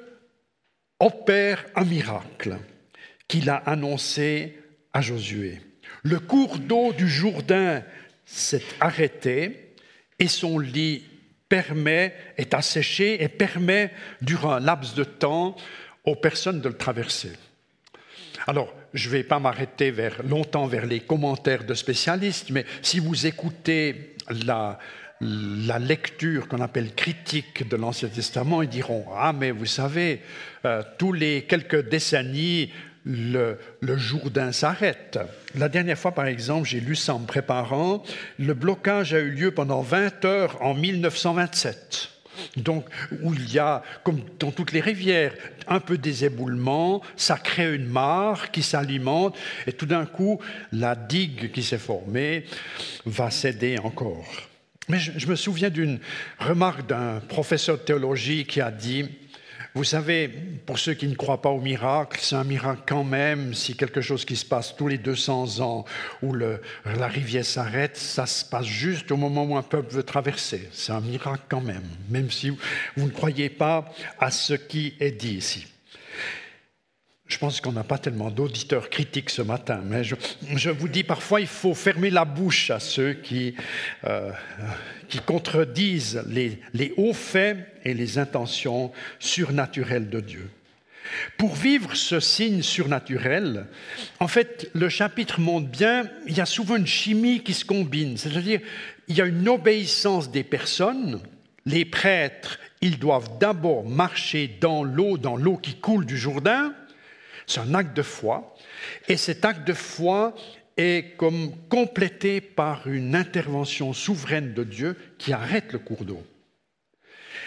opère 1.00 1.66
un 1.76 1.86
miracle 1.86 2.58
qu'il 3.28 3.50
a 3.50 3.58
annoncé 3.58 4.60
à 4.94 5.02
Josué. 5.02 5.62
Le 6.04 6.20
cours 6.20 6.60
d'eau 6.60 6.94
du 6.94 7.08
Jourdain 7.08 7.84
s'est 8.26 8.64
arrêté 8.80 9.76
et 10.20 10.28
son 10.28 10.60
lit 10.60 11.04
permet, 11.50 12.16
est 12.38 12.54
asséché 12.54 13.24
et 13.24 13.28
permet, 13.28 13.92
durant 14.22 14.54
un 14.54 14.60
laps 14.60 14.96
de 14.96 15.04
temps, 15.04 15.56
aux 16.04 16.16
personnes 16.16 16.62
de 16.62 16.70
le 16.70 16.78
traverser. 16.78 17.32
Alors, 18.48 18.74
je 18.94 19.08
ne 19.08 19.14
vais 19.14 19.24
pas 19.24 19.40
m'arrêter 19.40 19.92
vers, 19.92 20.22
longtemps 20.24 20.68
vers 20.68 20.86
les 20.86 21.00
commentaires 21.00 21.64
de 21.64 21.74
spécialistes, 21.74 22.50
mais 22.52 22.66
si 22.82 23.00
vous 23.00 23.26
écoutez 23.26 24.16
la, 24.46 24.80
la 25.22 25.80
lecture 25.80 26.48
qu'on 26.48 26.62
appelle 26.62 26.94
critique 26.94 27.68
de 27.68 27.76
l'Ancien 27.76 28.10
Testament, 28.10 28.62
ils 28.62 28.70
diront 28.70 29.06
Ah, 29.16 29.34
mais 29.34 29.52
vous 29.52 29.66
savez, 29.66 30.22
euh, 30.66 30.84
tous 30.98 31.14
les 31.14 31.44
quelques 31.44 31.90
décennies, 31.90 32.72
le, 33.06 33.58
le 33.82 33.98
Jourdain 33.98 34.52
s'arrête. 34.52 35.20
La 35.56 35.68
dernière 35.70 35.98
fois, 35.98 36.14
par 36.14 36.26
exemple, 36.26 36.68
j'ai 36.68 36.80
lu 36.80 36.96
ça 36.96 37.16
en 37.16 37.20
me 37.20 37.26
préparant, 37.26 38.04
le 38.40 38.54
blocage 38.54 39.14
a 39.14 39.20
eu 39.20 39.30
lieu 39.30 39.52
pendant 39.52 39.82
20 39.82 40.24
heures 40.26 40.58
en 40.62 40.74
1927. 40.74 42.10
Donc, 42.58 42.86
où 43.22 43.34
il 43.34 43.52
y 43.52 43.60
a, 43.60 43.84
comme 44.04 44.22
dans 44.40 44.52
toutes 44.52 44.72
les 44.72 44.82
rivières, 44.82 45.34
un 45.68 45.80
peu 45.80 45.98
des 45.98 46.26
éboulements, 46.26 47.02
ça 47.16 47.38
crée 47.38 47.76
une 47.76 47.88
mare 47.88 48.52
qui 48.52 48.64
s'alimente, 48.64 49.38
et 49.68 49.74
tout 49.74 49.86
d'un 49.86 50.06
coup, 50.06 50.40
la 50.72 50.96
digue 50.96 51.52
qui 51.52 51.64
s'est 51.64 51.78
formée 51.78 52.46
va 53.06 53.32
céder 53.32 53.78
encore. 53.80 54.28
Mais 54.90 55.00
je, 55.00 55.12
je 55.16 55.28
me 55.28 55.36
souviens 55.36 55.70
d'une 55.70 56.00
remarque 56.40 56.86
d'un 56.88 57.22
professeur 57.22 57.78
de 57.78 57.84
théologie 57.84 58.46
qui 58.46 58.60
a 58.60 58.72
dit 58.72 59.10
vous 59.76 59.84
savez, 59.84 60.28
pour 60.28 60.78
ceux 60.78 60.94
qui 60.94 61.08
ne 61.08 61.16
croient 61.16 61.42
pas 61.42 61.50
au 61.50 61.60
miracle, 61.60 62.20
c'est 62.22 62.36
un 62.36 62.44
miracle 62.44 62.84
quand 62.86 63.04
même 63.04 63.56
si 63.56 63.76
quelque 63.76 64.02
chose 64.02 64.24
qui 64.24 64.36
se 64.36 64.46
passe 64.46 64.76
tous 64.76 64.88
les 64.88 65.00
200 65.00 65.62
ans 65.62 65.84
où 66.22 66.36
la 66.36 67.08
rivière 67.08 67.44
s'arrête, 67.44 67.98
ça 67.98 68.28
se 68.28 68.46
passe 68.46 68.68
juste 68.68 69.12
au 69.12 69.18
moment 69.18 69.46
où 69.46 69.58
un 69.58 69.64
peuple 69.64 69.96
veut 69.96 70.04
traverser. 70.04 70.70
C'est 70.72 70.92
un 70.92 71.02
miracle 71.02 71.46
quand 71.50 71.62
même, 71.62 71.88
même 72.10 72.30
si 72.30 72.52
vous 72.52 73.06
ne 73.06 73.12
croyez 73.12 73.50
pas 73.50 73.92
à 74.20 74.30
ce 74.30 74.54
qui 74.54 74.94
est 75.00 75.12
dit 75.12 75.38
ici. 75.38 75.66
Je 77.34 77.40
pense 77.40 77.62
qu'on 77.62 77.72
n'a 77.72 77.84
pas 77.84 77.98
tellement 77.98 78.30
d'auditeurs 78.30 78.92
critiques 78.92 79.32
ce 79.32 79.42
matin, 79.42 79.82
mais 79.84 80.04
je, 80.04 80.70
vous 80.70 80.88
dis 80.88 81.04
parfois 81.04 81.42
il 81.42 81.48
faut 81.48 81.74
fermer 81.74 82.12
la 82.12 82.26
bouche 82.26 82.70
à 82.70 82.80
ceux 82.80 83.14
qui, 83.14 83.56
euh, 84.04 84.30
qui 85.10 85.18
contredisent 85.18 86.24
les, 86.30 86.60
les 86.76 86.94
hauts 86.96 87.16
faits 87.16 87.58
et 87.86 87.96
les 87.96 88.20
intentions 88.20 88.92
surnaturelles 89.18 90.12
de 90.12 90.20
Dieu. 90.20 90.48
Pour 91.40 91.56
vivre 91.56 91.96
ce 91.96 92.20
signe 92.20 92.62
surnaturel, 92.62 93.66
en 94.20 94.28
fait, 94.28 94.70
le 94.76 94.88
chapitre 94.88 95.40
montre 95.40 95.70
bien, 95.70 96.08
il 96.28 96.38
y 96.38 96.42
a 96.42 96.46
souvent 96.46 96.76
une 96.76 96.86
chimie 96.86 97.42
qui 97.42 97.56
se 97.56 97.66
combine, 97.66 98.16
c'est-à-dire 98.16 98.60
il 99.08 99.18
y 99.18 99.22
a 99.22 99.26
une 99.26 99.50
obéissance 99.50 100.30
des 100.30 100.44
personnes, 100.44 101.20
les 101.66 101.84
prêtres, 101.84 102.60
ils 102.82 103.00
doivent 103.00 103.40
d'abord 103.40 103.90
marcher 103.90 104.56
dans 104.62 104.84
l'eau, 104.84 105.18
dans 105.18 105.36
l'eau 105.36 105.58
qui 105.58 105.74
coule 105.74 106.06
du 106.06 106.16
Jourdain, 106.16 106.76
c'est 107.48 107.60
un 107.60 107.74
acte 107.74 107.96
de 107.96 108.02
foi. 108.02 108.56
Et 109.08 109.18
cet 109.18 109.46
acte 109.46 109.68
de 109.68 109.74
foi 109.74 110.36
est 110.78 111.16
comme 111.18 111.52
complété 111.70 112.42
par 112.42 112.88
une 112.88 113.16
intervention 113.16 113.94
souveraine 113.94 114.54
de 114.54 114.64
Dieu 114.64 114.98
qui 115.18 115.34
arrête 115.34 115.72
le 115.72 115.80
cours 115.80 116.06
d'eau. 116.06 116.24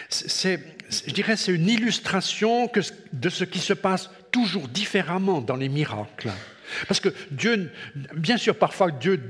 Je 0.09 1.11
dirais, 1.11 1.35
c'est 1.35 1.53
une 1.53 1.67
illustration 1.67 2.71
de 3.11 3.29
ce 3.29 3.43
qui 3.43 3.59
se 3.59 3.73
passe 3.73 4.09
toujours 4.31 4.67
différemment 4.67 5.41
dans 5.41 5.55
les 5.55 5.69
miracles. 5.69 6.31
Parce 6.87 6.99
que 6.99 7.09
Dieu, 7.31 7.71
bien 8.15 8.37
sûr, 8.37 8.57
parfois 8.57 8.91
Dieu 8.91 9.21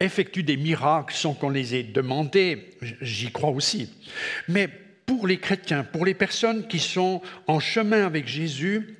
effectue 0.00 0.42
des 0.42 0.56
miracles 0.56 1.14
sans 1.14 1.34
qu'on 1.34 1.50
les 1.50 1.74
ait 1.74 1.82
demandés, 1.82 2.70
j'y 3.00 3.30
crois 3.30 3.50
aussi. 3.50 3.92
Mais 4.48 4.68
pour 5.06 5.26
les 5.26 5.38
chrétiens, 5.38 5.84
pour 5.84 6.04
les 6.04 6.14
personnes 6.14 6.66
qui 6.68 6.78
sont 6.78 7.22
en 7.46 7.60
chemin 7.60 8.04
avec 8.04 8.26
Jésus, 8.26 8.96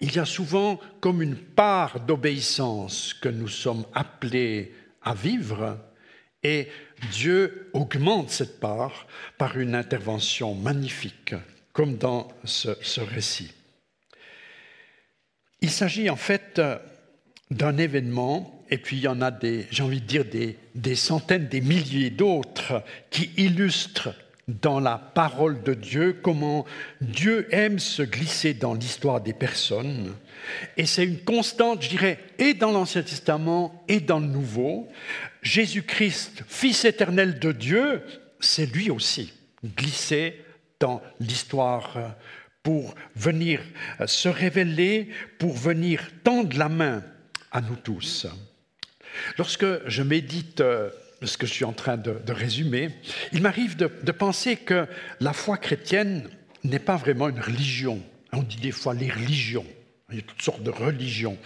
il 0.00 0.14
y 0.14 0.18
a 0.18 0.24
souvent 0.24 0.80
comme 1.00 1.22
une 1.22 1.36
part 1.36 2.00
d'obéissance 2.00 3.14
que 3.14 3.28
nous 3.28 3.48
sommes 3.48 3.84
appelés 3.94 4.72
à 5.02 5.14
vivre 5.14 5.78
et 6.42 6.68
Dieu 7.12 7.70
augmente 7.72 8.30
cette 8.30 8.60
part 8.60 9.06
par 9.38 9.58
une 9.58 9.74
intervention 9.74 10.54
magnifique, 10.54 11.34
comme 11.72 11.96
dans 11.96 12.28
ce, 12.44 13.00
récit. 13.00 13.52
Il 15.60 15.70
s'agit 15.70 16.08
en 16.10 16.16
fait 16.16 16.60
d'un 17.50 17.76
événement, 17.76 18.64
et 18.70 18.78
puis 18.78 18.98
il 18.98 19.02
y 19.02 19.08
en 19.08 19.20
a 19.20 19.32
des, 19.32 19.66
j'ai 19.70 19.82
envie 19.82 20.00
de 20.00 20.06
dire, 20.06 20.24
des 20.74 20.94
centaines, 20.94 21.48
des 21.48 21.60
milliers 21.60 22.10
d'autres 22.10 22.84
qui 23.10 23.30
illustrent 23.36 24.14
dans 24.48 24.80
la 24.80 24.96
parole 24.96 25.62
de 25.62 25.74
Dieu, 25.74 26.18
comment 26.22 26.64
Dieu 27.02 27.46
aime 27.50 27.78
se 27.78 28.02
glisser 28.02 28.54
dans 28.54 28.74
l'histoire 28.74 29.20
des 29.20 29.34
personnes. 29.34 30.14
Et 30.78 30.86
c'est 30.86 31.04
une 31.04 31.20
constante, 31.20 31.82
je 31.82 31.90
dirais, 31.90 32.18
et 32.38 32.54
dans 32.54 32.72
l'Ancien 32.72 33.02
Testament 33.02 33.84
et 33.88 34.00
dans 34.00 34.18
le 34.18 34.26
Nouveau. 34.26 34.88
Jésus-Christ, 35.42 36.42
Fils 36.48 36.84
éternel 36.86 37.38
de 37.38 37.52
Dieu, 37.52 38.02
c'est 38.40 38.66
lui 38.66 38.90
aussi 38.90 39.32
glissé 39.76 40.42
dans 40.80 41.02
l'histoire 41.20 42.14
pour 42.62 42.94
venir 43.14 43.60
se 44.06 44.28
révéler, 44.28 45.08
pour 45.38 45.52
venir 45.52 46.10
tendre 46.24 46.56
la 46.56 46.68
main 46.68 47.02
à 47.50 47.60
nous 47.60 47.76
tous. 47.76 48.26
Lorsque 49.36 49.66
je 49.86 50.02
médite 50.02 50.62
ce 51.22 51.36
que 51.36 51.46
je 51.46 51.52
suis 51.52 51.64
en 51.64 51.72
train 51.72 51.96
de, 51.96 52.32
résumer, 52.32 52.90
il 53.32 53.42
m'arrive 53.42 53.76
de, 53.76 53.90
de, 54.02 54.12
penser 54.12 54.56
que 54.56 54.86
la 55.20 55.32
foi 55.32 55.56
chrétienne 55.56 56.28
n'est 56.64 56.78
pas 56.78 56.96
vraiment 56.96 57.28
une 57.28 57.40
religion. 57.40 58.00
On 58.32 58.42
dit 58.42 58.56
des 58.56 58.72
fois 58.72 58.94
les 58.94 59.10
religions. 59.10 59.66
Il 60.10 60.16
y 60.16 60.20
a 60.20 60.22
toutes 60.22 60.40
sortes 60.40 60.62
de 60.62 60.70
religions. 60.70 61.36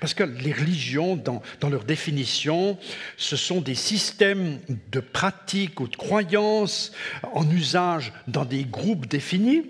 Parce 0.00 0.14
que 0.14 0.24
les 0.24 0.52
religions, 0.52 1.16
dans, 1.16 1.42
dans 1.60 1.68
leur 1.68 1.84
définition, 1.84 2.78
ce 3.18 3.36
sont 3.36 3.60
des 3.60 3.74
systèmes 3.74 4.58
de 4.90 5.00
pratiques 5.00 5.80
ou 5.80 5.88
de 5.88 5.96
croyances 5.96 6.92
en 7.34 7.48
usage 7.50 8.14
dans 8.26 8.46
des 8.46 8.64
groupes 8.64 9.06
définis. 9.06 9.66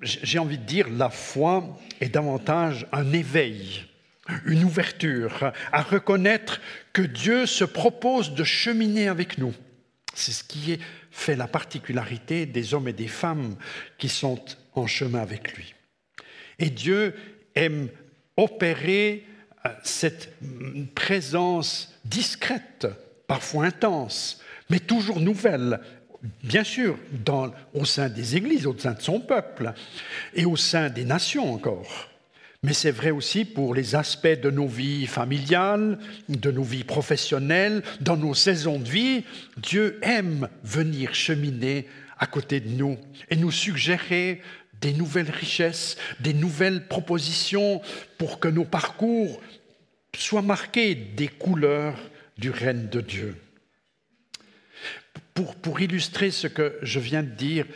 J'ai 0.00 0.38
envie 0.38 0.56
de 0.56 0.64
dire, 0.64 0.88
la 0.88 1.10
foi 1.10 1.78
est 2.00 2.08
davantage 2.08 2.86
un 2.92 3.12
éveil 3.12 3.84
une 4.46 4.64
ouverture 4.64 5.52
à 5.72 5.82
reconnaître 5.82 6.60
que 6.92 7.02
Dieu 7.02 7.46
se 7.46 7.64
propose 7.64 8.34
de 8.34 8.44
cheminer 8.44 9.08
avec 9.08 9.38
nous. 9.38 9.54
C'est 10.14 10.32
ce 10.32 10.44
qui 10.44 10.78
fait 11.10 11.36
la 11.36 11.48
particularité 11.48 12.46
des 12.46 12.74
hommes 12.74 12.88
et 12.88 12.92
des 12.92 13.08
femmes 13.08 13.56
qui 13.98 14.08
sont 14.08 14.42
en 14.74 14.86
chemin 14.86 15.20
avec 15.20 15.56
lui. 15.56 15.74
Et 16.58 16.70
Dieu 16.70 17.14
aime 17.54 17.88
opérer 18.36 19.26
euh, 19.66 19.70
cette 19.82 20.32
présence 20.94 21.98
discrète, 22.04 22.86
parfois 23.26 23.66
intense, 23.66 24.40
mais 24.70 24.78
toujours 24.78 25.20
nouvelle, 25.20 25.80
bien 26.42 26.64
sûr, 26.64 26.98
au 27.74 27.84
sein 27.84 28.08
des 28.08 28.36
églises, 28.36 28.66
au 28.66 28.78
sein 28.78 28.92
de 28.92 29.02
son 29.02 29.20
peuple, 29.20 29.72
et 30.34 30.44
au 30.44 30.56
sein 30.56 30.88
des 30.88 31.04
nations 31.04 31.52
encore. 31.52 32.11
Mais 32.64 32.74
c'est 32.74 32.92
vrai 32.92 33.10
aussi 33.10 33.44
pour 33.44 33.74
les 33.74 33.96
aspects 33.96 34.40
de 34.40 34.48
nos 34.48 34.68
vies 34.68 35.08
familiales, 35.08 35.98
de 36.28 36.52
nos 36.52 36.62
vies 36.62 36.84
professionnelles, 36.84 37.82
dans 38.00 38.16
nos 38.16 38.34
saisons 38.34 38.78
de 38.78 38.88
vie. 38.88 39.24
Dieu 39.56 39.98
aime 40.02 40.48
venir 40.62 41.12
cheminer 41.12 41.88
à 42.18 42.26
côté 42.26 42.60
de 42.60 42.68
nous 42.68 42.98
et 43.30 43.36
nous 43.36 43.50
suggérer 43.50 44.42
des 44.80 44.92
nouvelles 44.92 45.30
richesses, 45.30 45.96
des 46.20 46.34
nouvelles 46.34 46.86
propositions 46.86 47.82
pour 48.16 48.38
que 48.38 48.48
nos 48.48 48.64
parcours 48.64 49.40
soient 50.16 50.42
marqués 50.42 50.94
des 50.94 51.28
couleurs 51.28 51.98
du 52.38 52.50
règne 52.50 52.88
de 52.88 53.00
Dieu. 53.00 53.36
Pour, 55.34 55.56
pour 55.56 55.80
illustrer 55.80 56.30
ce 56.30 56.46
que 56.46 56.78
je 56.82 57.00
viens 57.00 57.24
de 57.24 57.30
dire, 57.30 57.66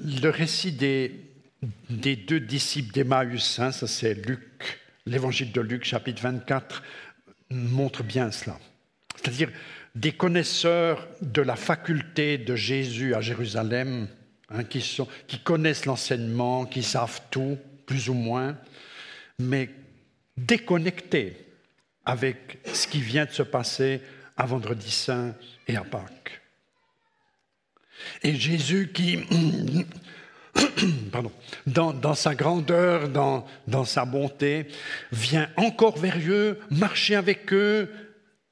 le 0.00 0.30
récit 0.30 0.72
des, 0.72 1.31
des 1.90 2.16
deux 2.16 2.40
disciples 2.40 2.92
d'Emmaüs, 2.92 3.58
hein, 3.58 3.72
ça 3.72 3.86
c'est 3.86 4.14
Luc, 4.26 4.80
l'évangile 5.06 5.52
de 5.52 5.60
Luc 5.60 5.84
chapitre 5.84 6.22
24, 6.22 6.82
montre 7.50 8.02
bien 8.02 8.30
cela. 8.30 8.58
C'est-à-dire 9.16 9.50
des 9.94 10.12
connaisseurs 10.12 11.06
de 11.20 11.42
la 11.42 11.56
faculté 11.56 12.38
de 12.38 12.56
Jésus 12.56 13.14
à 13.14 13.20
Jérusalem, 13.20 14.08
hein, 14.48 14.64
qui, 14.64 14.82
connaissent 15.44 15.86
l'enseignement, 15.86 16.64
qui 16.66 16.82
savent 16.82 17.20
tout, 17.30 17.58
plus 17.86 18.08
ou 18.08 18.14
moins, 18.14 18.56
mais 19.38 19.70
déconnectés 20.36 21.36
avec 22.04 22.58
ce 22.72 22.86
qui 22.88 23.00
vient 23.00 23.26
de 23.26 23.30
se 23.30 23.42
passer 23.42 24.00
à 24.36 24.46
Vendredi 24.46 24.90
Saint 24.90 25.34
et 25.68 25.76
à 25.76 25.84
Pâques. 25.84 26.40
Et 28.22 28.34
Jésus 28.34 28.90
qui 28.92 29.20
pardon, 31.12 31.32
dans, 31.66 32.14
sa 32.14 32.34
grandeur, 32.34 33.08
dans, 33.08 33.84
sa 33.84 34.04
bonté, 34.04 34.68
vient 35.10 35.48
encore 35.56 35.98
vers 35.98 36.18
eux, 36.28 36.58
marcher 36.70 37.14
avec 37.14 37.52
eux, 37.52 37.90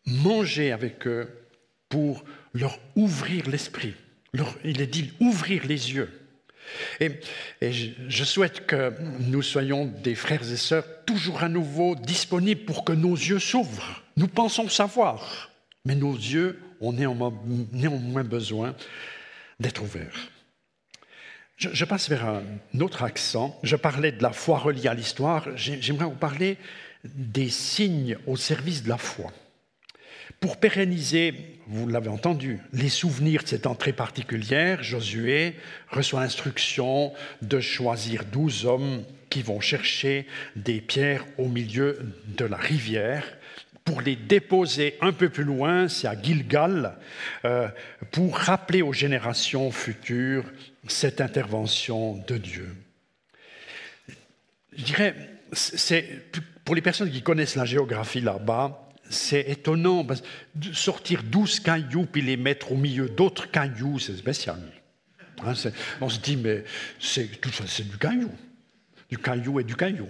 manger 0.07 0.73
avec 0.73 1.07
eux 1.07 1.29
pour 1.89 2.25
leur 2.55 2.79
ouvrir 2.97 3.49
l'esprit. 3.49 3.95
Il 4.65 4.81
est 4.81 4.87
dit 4.87 5.13
ouvrir 5.21 5.67
les 5.67 5.93
yeux. 5.93 6.11
Et, 7.01 7.11
je 7.61 8.25
souhaite 8.25 8.67
que 8.67 8.93
nous 9.19 9.43
soyons 9.43 9.87
des 9.87 10.15
frères 10.15 10.43
et 10.43 10.57
sœurs 10.57 10.85
toujours 11.05 11.43
à 11.43 11.49
nouveau 11.49 11.97
disponibles 11.97 12.65
pour 12.65 12.85
que 12.85 12.93
nos 12.93 13.15
yeux 13.15 13.41
s'ouvrent. 13.41 14.03
Nous 14.17 14.29
pensons 14.29 14.69
savoir, 14.69 15.51
mais 15.85 15.97
nos 15.97 16.15
yeux 16.15 16.61
ont 16.81 16.93
néanmoins 16.93 18.25
besoin 18.25 18.75
d'être 19.59 19.83
ouverts. 19.83 20.31
Je, 21.61 21.85
passe 21.85 22.09
vers 22.09 22.25
un 22.25 22.43
autre 22.81 23.03
accent. 23.03 23.59
Je 23.63 23.77
parlais 23.77 24.13
de 24.13 24.23
la 24.23 24.33
foi 24.33 24.59
reliée 24.59 24.89
à 24.89 24.95
l'histoire. 24.95 25.47
J'aimerais 25.57 26.07
vous 26.07 26.13
parler 26.13 26.57
des 27.05 27.51
signes 27.51 28.17
au 28.27 28.37
service 28.37 28.83
de 28.83 28.89
la 28.89 28.97
foi. 28.97 29.31
Pour 30.41 30.57
pérenniser, 30.57 31.35
vous 31.67 31.87
l'avez 31.87 32.09
entendu, 32.09 32.61
les 32.73 32.89
souvenirs 32.89 33.43
de 33.43 33.49
cette 33.49 33.67
entrée 33.67 33.93
particulière, 33.93 34.83
Josué 34.83 35.55
reçoit 35.91 36.21
l'instruction 36.21 37.13
de 37.43 37.61
choisir 37.61 38.25
douze 38.25 38.65
hommes 38.65 39.05
qui 39.29 39.43
vont 39.43 39.61
chercher 39.61 40.27
des 40.57 40.81
pierres 40.81 41.27
au 41.37 41.47
milieu 41.47 41.99
de 42.39 42.47
la 42.47 42.57
rivière 42.57 43.25
pour 43.91 44.03
les 44.03 44.15
déposer 44.15 44.97
un 45.01 45.13
peu 45.13 45.31
plus 45.31 45.43
loin, 45.43 45.89
c'est 45.89 46.07
à 46.07 46.15
Gilgal, 46.15 46.97
euh, 47.45 47.67
pour 48.13 48.37
rappeler 48.37 48.83
aux 48.83 48.93
générations 48.93 49.73
futures 49.73 50.45
cette 50.87 51.21
intervention 51.21 52.23
de 52.29 52.37
Dieu. 52.37 52.73
Je 54.77 54.85
dirais, 54.85 55.17
c'est, 55.53 56.31
pour 56.65 56.77
les 56.77 56.83
personnes 56.83 57.11
qui 57.11 57.21
connaissent 57.21 57.57
la 57.57 57.65
géographie 57.65 58.21
là-bas, 58.21 58.89
c'est 59.09 59.51
étonnant, 59.51 60.05
parce 60.05 60.23
sortir 60.73 61.25
douze 61.25 61.59
cailloux 61.59 62.07
puis 62.07 62.23
les 62.23 62.37
mettre 62.37 62.71
au 62.71 62.77
milieu 62.77 63.09
d'autres 63.09 63.51
cailloux, 63.51 63.99
c'est 63.99 64.17
spécial. 64.17 64.61
Hein, 65.45 65.55
on 66.01 66.09
se 66.09 66.21
dit, 66.21 66.37
mais 66.37 66.63
c'est, 67.01 67.29
c'est 67.67 67.89
du 67.91 67.99
caillou, 67.99 68.31
du 69.09 69.19
caillou 69.19 69.59
et 69.59 69.65
du 69.65 69.75
caillou. 69.75 70.07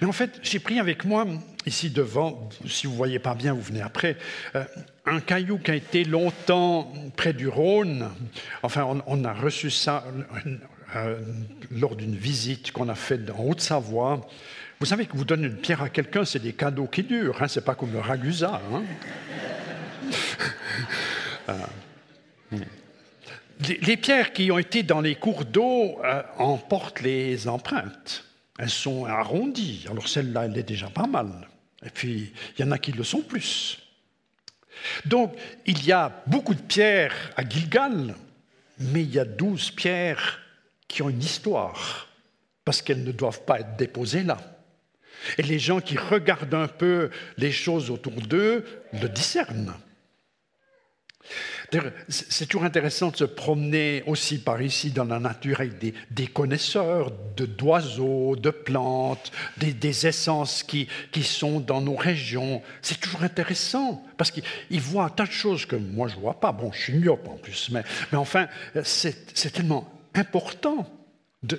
Mais 0.00 0.06
en 0.06 0.12
fait, 0.12 0.40
j'ai 0.42 0.58
pris 0.58 0.78
avec 0.78 1.04
moi, 1.04 1.26
ici 1.66 1.90
devant, 1.90 2.48
si 2.66 2.86
vous 2.86 2.92
ne 2.92 2.98
voyez 2.98 3.18
pas 3.18 3.34
bien, 3.34 3.52
vous 3.52 3.62
venez 3.62 3.82
après, 3.82 4.16
euh, 4.54 4.64
un 5.06 5.20
caillou 5.20 5.58
qui 5.58 5.70
a 5.70 5.74
été 5.74 6.04
longtemps 6.04 6.92
près 7.16 7.32
du 7.32 7.48
Rhône. 7.48 8.08
Enfin, 8.62 9.02
on, 9.06 9.24
a 9.24 9.32
reçu 9.32 9.70
ça 9.70 10.04
euh, 10.96 11.20
lors 11.70 11.96
d'une 11.96 12.16
visite 12.16 12.72
qu'on 12.72 12.88
a 12.88 12.94
faite 12.94 13.30
en 13.30 13.44
Haute-Savoie. 13.44 14.26
Vous 14.78 14.86
savez 14.86 15.06
que 15.06 15.16
vous 15.16 15.24
donnez 15.24 15.46
une 15.46 15.56
pierre 15.56 15.82
à 15.82 15.88
quelqu'un, 15.88 16.24
c'est 16.24 16.38
des 16.38 16.54
cadeaux 16.54 16.86
qui 16.86 17.02
durent, 17.02 17.42
hein, 17.42 17.48
c'est 17.48 17.64
pas 17.64 17.74
comme 17.74 17.92
le 17.92 18.00
ragusa. 18.00 18.60
Hein. 18.72 18.82
Euh, 21.48 22.58
les, 23.82 23.96
pierres 23.96 24.32
qui 24.32 24.52
ont 24.52 24.58
été 24.58 24.82
dans 24.84 25.00
les 25.00 25.16
cours 25.16 25.44
d'eau 25.44 25.98
emportent 26.38 27.00
les 27.00 27.48
empreintes 27.48 28.29
elles 28.60 28.70
sont 28.70 29.06
arrondies. 29.06 29.86
Alors 29.90 30.06
celle-là, 30.06 30.44
elle 30.44 30.58
est 30.58 30.62
déjà 30.62 30.88
pas 30.88 31.06
mal. 31.06 31.48
Et 31.82 31.88
puis, 31.88 32.32
il 32.56 32.64
y 32.64 32.68
en 32.68 32.72
a 32.72 32.78
qui 32.78 32.92
le 32.92 33.04
sont 33.04 33.22
plus. 33.22 33.78
Donc, 35.06 35.34
il 35.64 35.82
y 35.84 35.92
a 35.92 36.22
beaucoup 36.26 36.54
de 36.54 36.60
pierres 36.60 37.32
à 37.36 37.48
Gilgal, 37.48 38.14
mais 38.78 39.02
il 39.02 39.14
y 39.14 39.18
a 39.18 39.24
douze 39.24 39.70
pierres 39.70 40.40
qui 40.88 41.00
ont 41.00 41.08
une 41.08 41.22
histoire, 41.22 42.08
parce 42.64 42.82
qu'elles 42.82 43.04
ne 43.04 43.12
doivent 43.12 43.44
pas 43.44 43.60
être 43.60 43.76
déposées 43.76 44.24
là. 44.24 44.38
Et 45.38 45.42
les 45.42 45.58
gens 45.58 45.80
qui 45.80 45.96
regardent 45.96 46.54
un 46.54 46.68
peu 46.68 47.10
les 47.38 47.52
choses 47.52 47.90
autour 47.90 48.20
d'eux 48.20 48.64
le 48.92 49.08
discernent. 49.08 49.74
C'est 52.08 52.46
toujours 52.46 52.64
intéressant 52.64 53.10
de 53.10 53.16
se 53.16 53.24
promener 53.24 54.02
aussi 54.06 54.38
par 54.38 54.60
ici 54.60 54.90
dans 54.90 55.04
la 55.04 55.18
nature 55.18 55.60
avec 55.60 55.78
des, 56.10 56.26
connaisseurs 56.26 57.12
d'oiseaux, 57.36 58.36
de, 58.36 58.50
plantes, 58.50 59.30
des, 59.56 60.06
essences 60.06 60.62
qui, 60.62 60.88
qui, 61.12 61.22
sont 61.22 61.60
dans 61.60 61.80
nos 61.80 61.94
régions. 61.94 62.62
C'est 62.82 63.00
toujours 63.00 63.22
intéressant 63.22 64.02
parce 64.16 64.30
qu'ils 64.30 64.80
voient 64.80 65.04
un 65.04 65.10
tas 65.10 65.26
de 65.26 65.32
choses 65.32 65.66
que 65.66 65.76
moi 65.76 66.08
je 66.08 66.16
ne 66.16 66.20
vois 66.20 66.40
pas. 66.40 66.52
Bon, 66.52 66.72
je 66.72 66.80
suis 66.80 66.92
myope 66.94 67.28
en 67.28 67.36
plus, 67.36 67.70
mais, 67.70 67.84
mais 68.12 68.18
enfin, 68.18 68.48
c'est 68.82 69.52
tellement 69.52 69.88
important 70.14 70.88
de, 71.42 71.58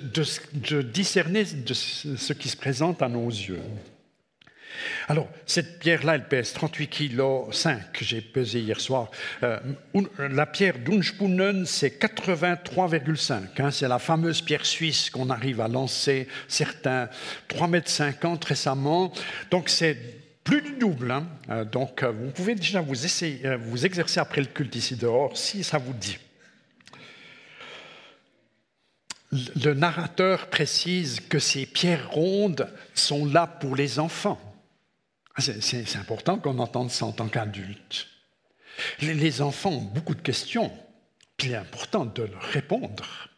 de 0.52 0.82
discerner 0.82 1.44
de 1.44 1.74
ce 1.74 2.32
qui 2.32 2.48
se 2.48 2.56
présente 2.56 3.02
à 3.02 3.08
nos 3.08 3.28
yeux. 3.28 3.60
Alors, 5.08 5.28
cette 5.46 5.78
pierre-là, 5.78 6.14
elle 6.14 6.28
pèse 6.28 6.52
38 6.52 6.88
kg 6.88 7.52
5, 7.52 7.80
j'ai 8.00 8.20
pesé 8.20 8.60
hier 8.60 8.80
soir. 8.80 9.10
Euh, 9.42 9.58
la 10.18 10.46
pierre 10.46 10.78
d'Unspunnen, 10.78 11.66
c'est 11.66 12.00
83,5. 12.00 13.34
Hein, 13.58 13.70
c'est 13.70 13.88
la 13.88 13.98
fameuse 13.98 14.40
pierre 14.40 14.66
suisse 14.66 15.10
qu'on 15.10 15.30
arrive 15.30 15.60
à 15.60 15.68
lancer, 15.68 16.28
certains 16.48 17.08
3,50 17.48 18.24
m 18.24 18.38
récemment. 18.46 19.12
Donc, 19.50 19.68
c'est 19.68 19.96
plus 20.44 20.62
du 20.62 20.72
double. 20.72 21.10
Hein. 21.10 21.26
Euh, 21.50 21.64
donc, 21.64 22.02
euh, 22.02 22.10
vous 22.10 22.30
pouvez 22.30 22.54
déjà 22.54 22.80
vous, 22.80 23.04
essayer, 23.04 23.56
vous 23.56 23.84
exercer 23.86 24.20
après 24.20 24.40
le 24.40 24.48
culte 24.48 24.74
ici 24.74 24.96
dehors, 24.96 25.36
si 25.36 25.64
ça 25.64 25.78
vous 25.78 25.94
dit. 25.94 26.18
Le 29.32 29.72
narrateur 29.72 30.48
précise 30.48 31.20
que 31.20 31.38
ces 31.38 31.64
pierres 31.64 32.10
rondes 32.10 32.68
sont 32.94 33.24
là 33.24 33.46
pour 33.46 33.76
les 33.76 33.98
enfants. 33.98 34.51
C'est 35.38 35.96
important 35.96 36.38
qu'on 36.38 36.58
entende 36.58 36.90
ça 36.90 37.06
en 37.06 37.12
tant 37.12 37.28
qu'adulte. 37.28 38.08
Les 39.00 39.42
enfants 39.42 39.70
ont 39.70 39.82
beaucoup 39.82 40.14
de 40.14 40.20
questions, 40.20 40.70
puis 41.36 41.48
il 41.48 41.52
est 41.54 41.56
important 41.56 42.04
de 42.04 42.22
leur 42.22 42.42
répondre, 42.42 43.28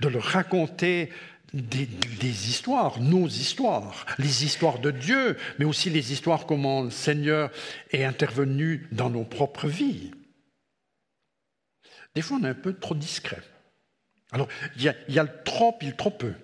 de 0.00 0.08
leur 0.08 0.22
raconter 0.22 1.10
des, 1.52 2.48
histoires, 2.48 3.00
nos 3.00 3.26
histoires, 3.26 4.06
les 4.18 4.44
histoires 4.44 4.78
de 4.78 4.90
Dieu, 4.90 5.36
mais 5.58 5.64
aussi 5.64 5.90
les 5.90 6.12
histoires 6.12 6.46
comment 6.46 6.82
le 6.82 6.90
Seigneur 6.90 7.50
est 7.90 8.04
intervenu 8.04 8.86
dans 8.92 9.10
nos 9.10 9.24
propres 9.24 9.68
vies. 9.68 10.12
Des 12.14 12.22
fois, 12.22 12.38
on 12.40 12.44
est 12.44 12.50
un 12.50 12.54
peu 12.54 12.74
trop 12.74 12.94
discret. 12.94 13.42
Alors, 14.32 14.48
il 14.76 14.82
y 14.82 14.88
a, 14.88 14.94
il 15.08 15.14
y 15.14 15.18
a 15.18 15.24
le 15.24 15.42
trop 15.44 15.76
et 15.80 15.86
le 15.86 15.96
trop 15.96 16.10
peu. 16.10 16.34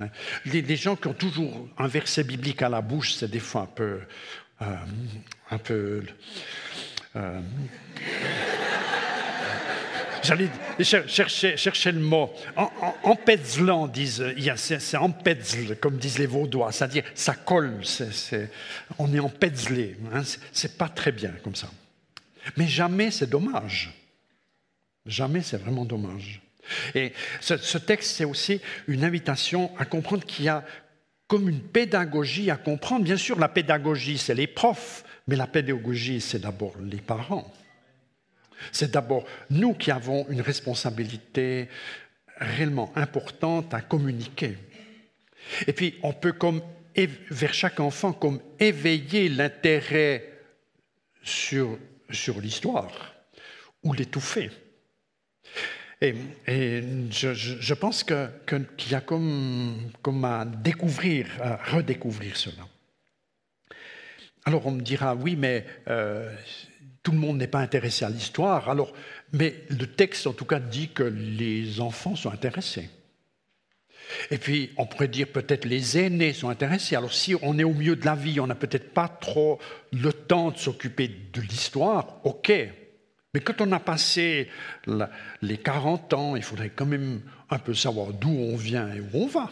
Hein. 0.00 0.08
Les, 0.46 0.76
gens 0.76 0.96
qui 0.96 1.08
ont 1.08 1.14
toujours 1.14 1.68
un 1.78 1.86
verset 1.86 2.24
biblique 2.24 2.62
à 2.62 2.68
la 2.68 2.80
bouche, 2.80 3.14
c'est 3.14 3.30
des 3.30 3.40
fois 3.40 3.62
un 3.62 3.66
peu, 3.66 4.00
euh, 4.62 4.76
un 5.50 5.58
peu. 5.58 6.02
Euh, 7.16 7.40
J'allais 10.22 10.48
chercher, 10.80 11.92
le 11.92 12.00
mot. 12.00 12.32
En, 12.56 12.70
en, 13.02 13.86
disent, 13.88 14.24
c'est 14.56 14.96
empezzle, 14.96 15.76
comme 15.76 15.98
disent 15.98 16.18
les 16.18 16.26
Vaudois, 16.26 16.72
c'est-à-dire 16.72 17.04
ça 17.14 17.34
colle, 17.34 17.80
on 18.98 19.12
est 19.12 19.20
empezzlé. 19.20 19.96
Hein, 20.14 20.22
c'est 20.52 20.78
pas 20.78 20.88
très 20.88 21.12
bien 21.12 21.32
comme 21.42 21.54
ça. 21.54 21.68
Mais 22.56 22.66
jamais 22.66 23.10
c'est 23.10 23.28
dommage. 23.28 23.92
Jamais 25.04 25.42
c'est 25.42 25.58
vraiment 25.58 25.84
dommage. 25.84 26.40
Et 26.94 27.12
ce 27.40 27.76
texte, 27.76 28.16
c'est 28.16 28.24
aussi 28.24 28.60
une 28.86 29.04
invitation 29.04 29.70
à 29.78 29.84
comprendre 29.84 30.24
qu'il 30.24 30.46
y 30.46 30.48
a 30.48 30.64
comme 31.34 31.48
une 31.48 31.62
pédagogie 31.62 32.48
à 32.48 32.56
comprendre. 32.56 33.04
Bien 33.04 33.16
sûr, 33.16 33.40
la 33.40 33.48
pédagogie, 33.48 34.18
c'est 34.18 34.36
les 34.36 34.46
profs, 34.46 35.02
mais 35.26 35.34
la 35.34 35.48
pédagogie, 35.48 36.20
c'est 36.20 36.38
d'abord 36.38 36.74
les 36.80 37.00
parents. 37.00 37.52
C'est 38.70 38.92
d'abord 38.92 39.24
nous 39.50 39.74
qui 39.74 39.90
avons 39.90 40.28
une 40.28 40.40
responsabilité 40.40 41.68
réellement 42.36 42.92
importante 42.94 43.74
à 43.74 43.80
communiquer. 43.80 44.56
Et 45.66 45.72
puis, 45.72 45.98
on 46.04 46.12
peut, 46.12 46.34
comme 46.34 46.62
vers 46.94 47.52
chaque 47.52 47.80
enfant, 47.80 48.12
comme 48.12 48.40
éveiller 48.60 49.28
l'intérêt 49.28 50.38
sur, 51.24 51.80
sur 52.10 52.40
l'histoire 52.40 53.12
ou 53.82 53.92
l'étouffer. 53.92 54.52
Et, 56.46 56.82
je, 57.10 57.74
pense 57.74 58.04
qu'il 58.04 58.90
y 58.90 58.94
a 58.94 59.00
comme, 59.00 60.24
à 60.24 60.44
découvrir, 60.44 61.26
à 61.40 61.56
redécouvrir 61.56 62.36
cela. 62.36 62.68
Alors 64.44 64.66
on 64.66 64.72
me 64.72 64.82
dira, 64.82 65.14
oui, 65.14 65.36
mais 65.36 65.64
euh, 65.88 66.34
tout 67.02 67.12
le 67.12 67.18
monde 67.18 67.38
n'est 67.38 67.46
pas 67.46 67.60
intéressé 67.60 68.04
à 68.04 68.10
l'histoire. 68.10 68.74
Mais 69.32 69.54
le 69.70 69.86
texte, 69.86 70.26
en 70.26 70.32
tout 70.34 70.44
cas, 70.44 70.60
dit 70.60 70.88
que 70.88 71.02
les 71.02 71.80
enfants 71.80 72.16
sont 72.16 72.30
intéressés. 72.30 72.90
Et 74.30 74.36
puis, 74.36 74.70
on 74.76 74.84
pourrait 74.84 75.08
dire 75.08 75.28
peut-être 75.28 75.64
les 75.64 75.98
aînés 75.98 76.34
sont 76.34 76.50
intéressés. 76.50 76.94
Alors, 76.94 77.12
si 77.12 77.34
on 77.40 77.58
est 77.58 77.64
au 77.64 77.72
milieu 77.72 77.96
de 77.96 78.04
la 78.04 78.14
vie, 78.14 78.38
on 78.38 78.46
n'a 78.46 78.54
peut-être 78.54 78.92
pas 78.92 79.08
trop 79.08 79.58
le 79.92 80.12
temps 80.12 80.50
de 80.50 80.58
s'occuper 80.58 81.08
de 81.08 81.40
l'histoire, 81.40 82.20
ok, 82.24 82.52
mais 83.34 83.40
quand 83.40 83.60
on 83.60 83.72
a 83.72 83.80
passé 83.80 84.48
les 85.42 85.58
40 85.58 86.14
ans, 86.14 86.36
il 86.36 86.42
faudrait 86.42 86.70
quand 86.70 86.86
même 86.86 87.20
un 87.50 87.58
peu 87.58 87.74
savoir 87.74 88.12
d'où 88.12 88.30
on 88.30 88.56
vient 88.56 88.88
et 88.94 89.00
où 89.00 89.08
on 89.14 89.26
va. 89.26 89.50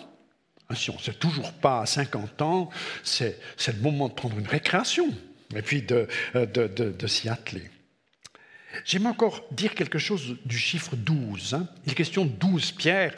Hein, 0.70 0.74
si 0.76 0.90
on 0.90 0.94
ne 0.94 1.00
sait 1.00 1.12
toujours 1.12 1.52
pas 1.52 1.80
à 1.80 1.86
50 1.86 2.40
ans, 2.42 2.70
c'est 3.02 3.36
le 3.66 3.80
moment 3.82 4.08
de 4.08 4.14
prendre 4.14 4.38
une 4.38 4.46
récréation 4.46 5.08
et 5.54 5.62
puis 5.62 5.82
de, 5.82 6.06
de, 6.34 7.06
s'y 7.08 7.28
atteler. 7.28 7.68
J'aime 8.86 9.06
encore 9.06 9.44
dire 9.50 9.74
quelque 9.74 9.98
chose 9.98 10.36
du 10.46 10.56
chiffre 10.56 10.96
12. 10.96 11.54
Hein. 11.54 11.66
Il 11.84 11.92
est 11.92 11.94
question 11.94 12.24
de 12.24 12.30
12 12.30 12.72
pierres. 12.72 13.14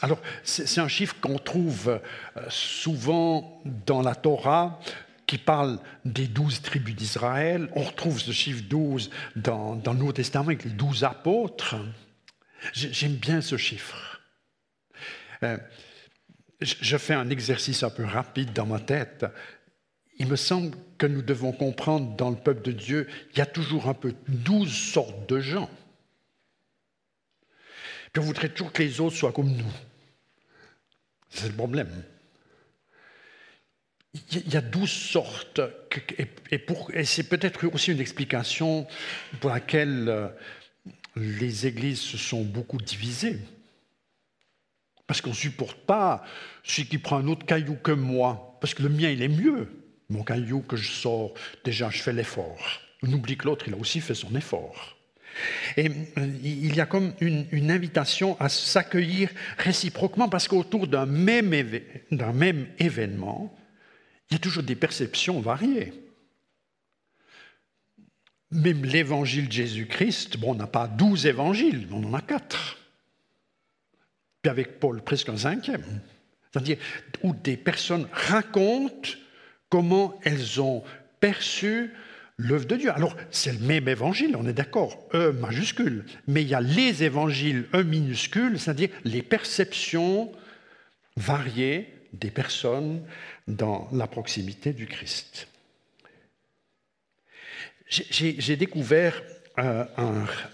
Alors, 0.00 0.22
c'est 0.44 0.80
un 0.80 0.88
chiffre 0.88 1.16
qu'on 1.20 1.36
trouve 1.36 2.00
euh, 2.36 2.40
souvent 2.48 3.62
dans 3.86 4.00
la 4.00 4.14
Torah 4.14 4.80
qui 5.26 5.38
parle 5.38 5.78
des 6.04 6.26
douze 6.26 6.60
tribus 6.62 6.94
d'Israël. 6.94 7.68
On 7.74 7.82
retrouve 7.82 8.20
ce 8.20 8.32
chiffre 8.32 8.62
12 8.68 9.10
dans, 9.36 9.74
le 9.74 9.92
Nouveau 9.92 10.12
Testament 10.12 10.46
avec 10.46 10.64
les 10.64 10.70
douze 10.70 11.04
apôtres. 11.04 11.76
J'aime 12.72 13.14
bien 13.14 13.40
ce 13.40 13.56
chiffre. 13.56 14.20
Euh, 15.42 15.58
je 16.60 16.96
fais 16.96 17.14
un 17.14 17.30
exercice 17.30 17.82
un 17.82 17.90
peu 17.90 18.04
rapide 18.04 18.52
dans 18.52 18.66
ma 18.66 18.80
tête. 18.80 19.26
Il 20.18 20.28
me 20.28 20.36
semble 20.36 20.76
que 20.96 21.06
nous 21.06 21.22
devons 21.22 21.52
comprendre 21.52 22.16
dans 22.16 22.30
le 22.30 22.36
peuple 22.36 22.62
de 22.62 22.72
Dieu, 22.72 23.08
il 23.32 23.38
y 23.38 23.42
a 23.42 23.46
toujours 23.46 23.88
un 23.88 23.94
peu 23.94 24.14
douze 24.28 24.72
sortes 24.72 25.28
de 25.28 25.40
gens. 25.40 25.68
Puis 28.12 28.22
on 28.22 28.26
voudrait 28.26 28.48
toujours 28.48 28.72
que 28.72 28.82
les 28.82 29.00
autres 29.00 29.16
soient 29.16 29.32
comme 29.32 29.50
nous. 29.50 29.72
C'est 31.30 31.48
le 31.48 31.54
problème. 31.54 31.90
Il 34.14 34.52
y 34.52 34.56
a 34.56 34.60
douze 34.60 34.90
sortes, 34.90 35.60
et, 36.18 37.04
c'est 37.04 37.28
peut-être 37.28 37.66
aussi 37.66 37.90
une 37.90 38.00
explication 38.00 38.86
pour 39.40 39.50
laquelle 39.50 40.08
euh, 40.08 40.28
les 41.16 41.66
églises 41.66 42.00
se 42.00 42.16
sont 42.16 42.42
beaucoup 42.42 42.78
divisées. 42.78 43.38
Parce 45.06 45.20
qu'on 45.20 45.30
ne 45.30 45.34
supporte 45.34 45.78
pas 45.80 46.24
celui 46.62 46.88
qui 46.88 46.98
prend 46.98 47.18
un 47.18 47.26
autre 47.26 47.44
caillou 47.44 47.74
que 47.74 47.92
moi, 47.92 48.56
parce 48.60 48.72
que 48.72 48.82
le 48.82 48.88
mien, 48.88 49.10
il 49.10 49.22
est 49.22 49.28
mieux. 49.28 49.68
Mon 50.08 50.22
caillou 50.22 50.60
que 50.60 50.76
je 50.76 50.90
sors, 50.90 51.34
déjà, 51.64 51.90
je 51.90 52.00
fais 52.00 52.12
l'effort. 52.12 52.80
On 53.02 53.12
oublie 53.12 53.36
que 53.36 53.46
l'autre, 53.46 53.66
il 53.66 53.74
a 53.74 53.76
aussi 53.76 54.00
fait 54.00 54.14
son 54.14 54.34
effort. 54.34 54.96
Et 55.76 55.88
euh, 55.88 56.26
il 56.42 56.74
y 56.74 56.80
a 56.80 56.86
comme 56.86 57.12
une, 57.20 57.70
invitation 57.70 58.40
à 58.40 58.48
s'accueillir 58.48 59.30
réciproquement, 59.58 60.28
parce 60.28 60.48
qu'autour 60.48 60.86
d'un 60.86 61.06
même, 61.06 61.54
même 62.10 62.66
événement, 62.78 63.54
il 64.30 64.34
y 64.34 64.36
a 64.36 64.38
toujours 64.38 64.62
des 64.62 64.76
perceptions 64.76 65.40
variées. 65.40 65.92
Même 68.50 68.84
l'évangile 68.84 69.48
de 69.48 69.52
Jésus-Christ, 69.52 70.38
bon, 70.38 70.52
on 70.52 70.54
n'a 70.54 70.66
pas 70.66 70.86
douze 70.86 71.26
évangiles, 71.26 71.88
on 71.90 72.04
en 72.04 72.14
a 72.14 72.20
quatre. 72.20 72.78
Puis 74.42 74.50
avec 74.50 74.78
Paul, 74.78 75.02
presque 75.02 75.28
un 75.28 75.36
cinquième. 75.36 75.84
C'est-à-dire 76.52 76.78
où 77.22 77.34
des 77.34 77.56
personnes 77.56 78.06
racontent 78.12 79.10
comment 79.68 80.20
elles 80.22 80.60
ont 80.60 80.84
perçu 81.18 81.90
l'œuvre 82.36 82.66
de 82.66 82.76
Dieu. 82.76 82.90
Alors, 82.90 83.16
c'est 83.30 83.52
le 83.52 83.58
même 83.60 83.88
évangile, 83.88 84.36
on 84.36 84.46
est 84.46 84.52
d'accord, 84.52 85.08
E 85.14 85.32
majuscule, 85.32 86.04
mais 86.26 86.42
il 86.42 86.48
y 86.48 86.54
a 86.54 86.60
les 86.60 87.02
évangiles 87.02 87.66
E 87.74 87.82
minuscule, 87.82 88.58
c'est-à-dire 88.58 88.90
les 89.04 89.22
perceptions 89.22 90.30
variées 91.16 91.92
des 92.18 92.30
personnes 92.30 93.02
dans 93.46 93.88
la 93.92 94.06
proximité 94.06 94.72
du 94.72 94.86
Christ. 94.86 95.48
J'ai 97.88 98.56
découvert 98.56 99.22
euh, 99.58 99.84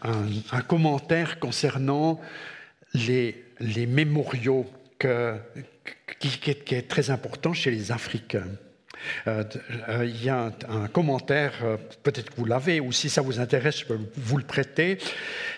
un, 0.03 0.61
commentaire 0.63 1.39
concernant 1.39 2.21
les, 2.93 3.35
mémoriaux 3.87 4.67
qui, 6.19 6.51
est 6.51 6.89
très 6.89 7.11
important 7.11 7.55
chez 7.55 7.71
les 7.71 7.93
Africains. 7.93 8.49
Euh, 9.27 9.45
euh, 9.89 10.05
il 10.05 10.23
y 10.23 10.29
a 10.29 10.53
un, 10.69 10.89
commentaire, 10.89 11.79
peut-être 12.03 12.31
que 12.31 12.37
vous 12.37 12.45
l'avez, 12.45 12.81
ou 12.81 12.93
si 12.93 13.09
ça 13.09 13.23
vous 13.23 13.41
intéresse, 13.41 13.81
je 13.81 13.87
peux 13.87 13.99
vous 14.17 14.37
le 14.37 14.45
prêter, 14.45 14.99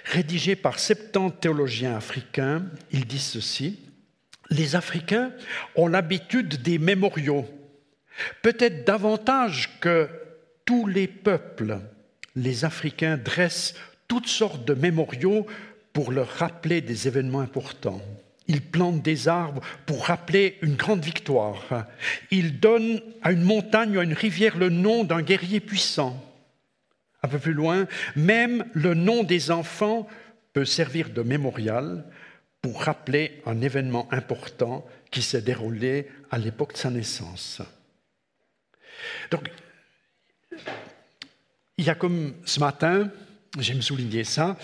rédigé 0.04 0.54
par 0.54 0.78
70 0.78 1.40
théologiens 1.40 1.96
africains. 1.96 2.62
Ils 2.92 3.06
disent 3.06 3.26
ceci 3.26 3.80
Les 4.52 4.76
Africains 4.76 5.32
ont 5.76 5.86
l'habitude 5.86 6.60
des 6.60 6.78
mémoriaux, 6.78 7.46
peut-être 8.42 8.86
davantage 8.86 9.80
que 9.80 10.08
tous 10.66 10.86
les 10.86 11.06
peuples, 11.06 11.78
les 12.36 12.66
Africains 12.66 13.16
dressent 13.16 13.74
toutes 14.08 14.28
sortes 14.28 14.66
de 14.66 14.74
mémoriaux 14.74 15.46
pour 15.94 16.12
leur 16.12 16.28
rappeler 16.28 16.82
des 16.82 17.08
événements 17.08 17.40
importants. 17.40 18.02
Ils 18.46 18.60
plantent 18.60 19.02
des 19.02 19.26
arbres 19.26 19.62
pour 19.86 20.04
rappeler 20.04 20.58
une 20.60 20.76
grande 20.76 21.02
victoire. 21.02 21.86
Ils 22.30 22.60
donnent 22.60 23.00
à 23.22 23.32
une 23.32 23.42
montagne 23.42 23.96
ou 23.96 24.00
à 24.00 24.04
une 24.04 24.12
rivière 24.12 24.58
le 24.58 24.68
nom 24.68 25.04
d'un 25.04 25.22
guerrier 25.22 25.60
puissant. 25.60 26.22
Un 27.22 27.28
peu 27.28 27.38
plus 27.38 27.54
loin, 27.54 27.86
même 28.16 28.66
le 28.74 28.92
nom 28.92 29.22
des 29.22 29.50
enfants 29.50 30.06
peut 30.52 30.66
servir 30.66 31.08
de 31.08 31.22
mémorial 31.22 32.04
pour 32.62 32.83
rappeler 32.83 33.42
un 33.44 33.61
événement 33.61 34.09
important 34.12 34.87
qui 35.11 35.20
s'est 35.20 35.42
déroulé 35.42 36.09
à 36.31 36.38
l'époque 36.38 36.75
de 36.75 36.79
sa 36.79 36.90
naissance. 36.90 37.61
Donc, 39.31 39.51
il 41.77 41.85
y 41.85 41.90
a 41.90 41.96
comme 41.96 42.35
ce 42.44 42.61
matin, 42.61 43.11
j'aime 43.59 43.83
souligner 43.83 44.22
ça, 44.22 44.57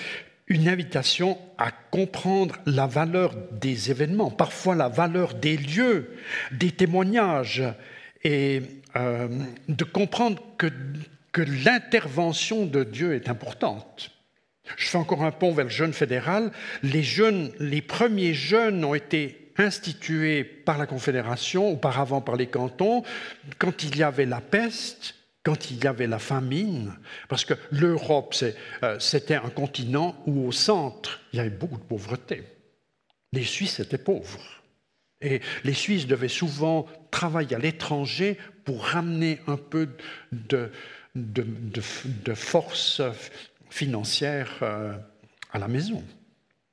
une 0.47 0.69
invitation 0.69 1.39
à 1.59 1.73
comprendre 1.73 2.57
la 2.67 2.87
valeur 2.87 3.35
des 3.53 3.91
événements, 3.91 4.31
parfois 4.31 4.77
la 4.77 4.89
valeur 4.89 5.35
des 5.35 5.57
lieux, 5.57 6.17
des 6.53 6.71
témoignages, 6.71 7.65
et 8.25 8.63
euh, 8.97 9.29
de 9.69 9.85
comprendre 9.85 10.43
que, 10.57 10.69
que 11.33 11.43
l'intervention 11.43 12.65
de 12.65 12.85
Dieu 12.85 13.15
est 13.15 13.29
importante. 13.29 14.13
Je 14.77 14.87
fais 14.87 14.99
encore 14.99 15.25
un 15.25 15.31
pont 15.31 15.53
vers 15.53 15.67
le 15.67 15.71
jeûne 15.71 15.93
fédéral. 15.93 16.51
Les, 16.83 17.03
jeunes, 17.03 17.51
les 17.59 17.83
premiers 17.83 18.35
jeunes 18.35 18.85
ont 18.85 18.95
été 18.95 19.53
institués 19.57 20.45
par 20.45 20.79
la 20.79 20.87
Confédération, 20.87 21.71
auparavant 21.71 22.21
par 22.21 22.37
les 22.37 22.47
cantons, 22.47 23.03
quand 23.59 23.83
il 23.83 23.97
y 23.97 24.03
avait 24.03 24.27
la 24.27 24.41
peste, 24.41 25.15
quand 25.43 25.71
il 25.71 25.83
y 25.83 25.87
avait 25.87 26.07
la 26.07 26.19
famine, 26.19 26.95
parce 27.29 27.45
que 27.45 27.55
l'Europe, 27.71 28.35
euh, 28.83 28.97
c'était 28.99 29.35
un 29.35 29.51
continent 29.51 30.17
où 30.27 30.47
au 30.47 30.53
centre, 30.53 31.21
il 31.33 31.39
y 31.39 31.41
avait 31.41 31.51
beaucoup 31.51 31.79
de 31.79 31.83
pauvreté. 31.83 32.45
Les 33.33 33.45
Suisses 33.45 33.81
étaient 33.81 33.99
pauvres. 33.99 34.41
Et 35.21 35.41
les 35.65 35.75
Suisses 35.75 36.07
devaient 36.07 36.29
souvent 36.29 36.87
travailler 37.11 37.57
à 37.57 37.59
l'étranger 37.59 38.39
pour 38.65 38.85
ramener 38.85 39.41
un 39.49 39.57
peu 39.57 39.89
de 40.35 40.71
force 42.35 43.03
financière 43.71 44.59
euh, 44.63 44.95
à 45.53 45.59
la 45.59 45.69
maison. 45.69 46.03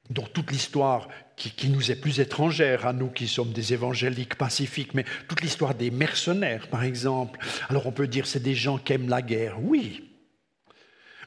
Donc 0.09 0.33
toute 0.33 0.51
l'histoire 0.51 1.07
qui, 1.35 1.69
nous 1.69 1.91
est 1.91 1.95
plus 1.95 2.19
étrangère 2.19 2.85
à 2.85 2.93
nous 2.93 3.09
qui 3.09 3.27
sommes 3.27 3.51
des 3.51 3.73
évangéliques 3.73 4.35
pacifiques, 4.35 4.93
mais 4.93 5.05
toute 5.27 5.41
l'histoire 5.41 5.73
des 5.73 5.91
mercenaires, 5.91 6.67
par 6.67 6.83
exemple. 6.83 7.39
Alors 7.69 7.87
on 7.87 7.91
peut 7.91 8.07
dire 8.07 8.27
c'est 8.27 8.43
des 8.43 8.55
gens 8.55 8.77
qui 8.77 8.93
aiment 8.93 9.09
la 9.09 9.21
guerre, 9.21 9.57
oui, 9.61 10.03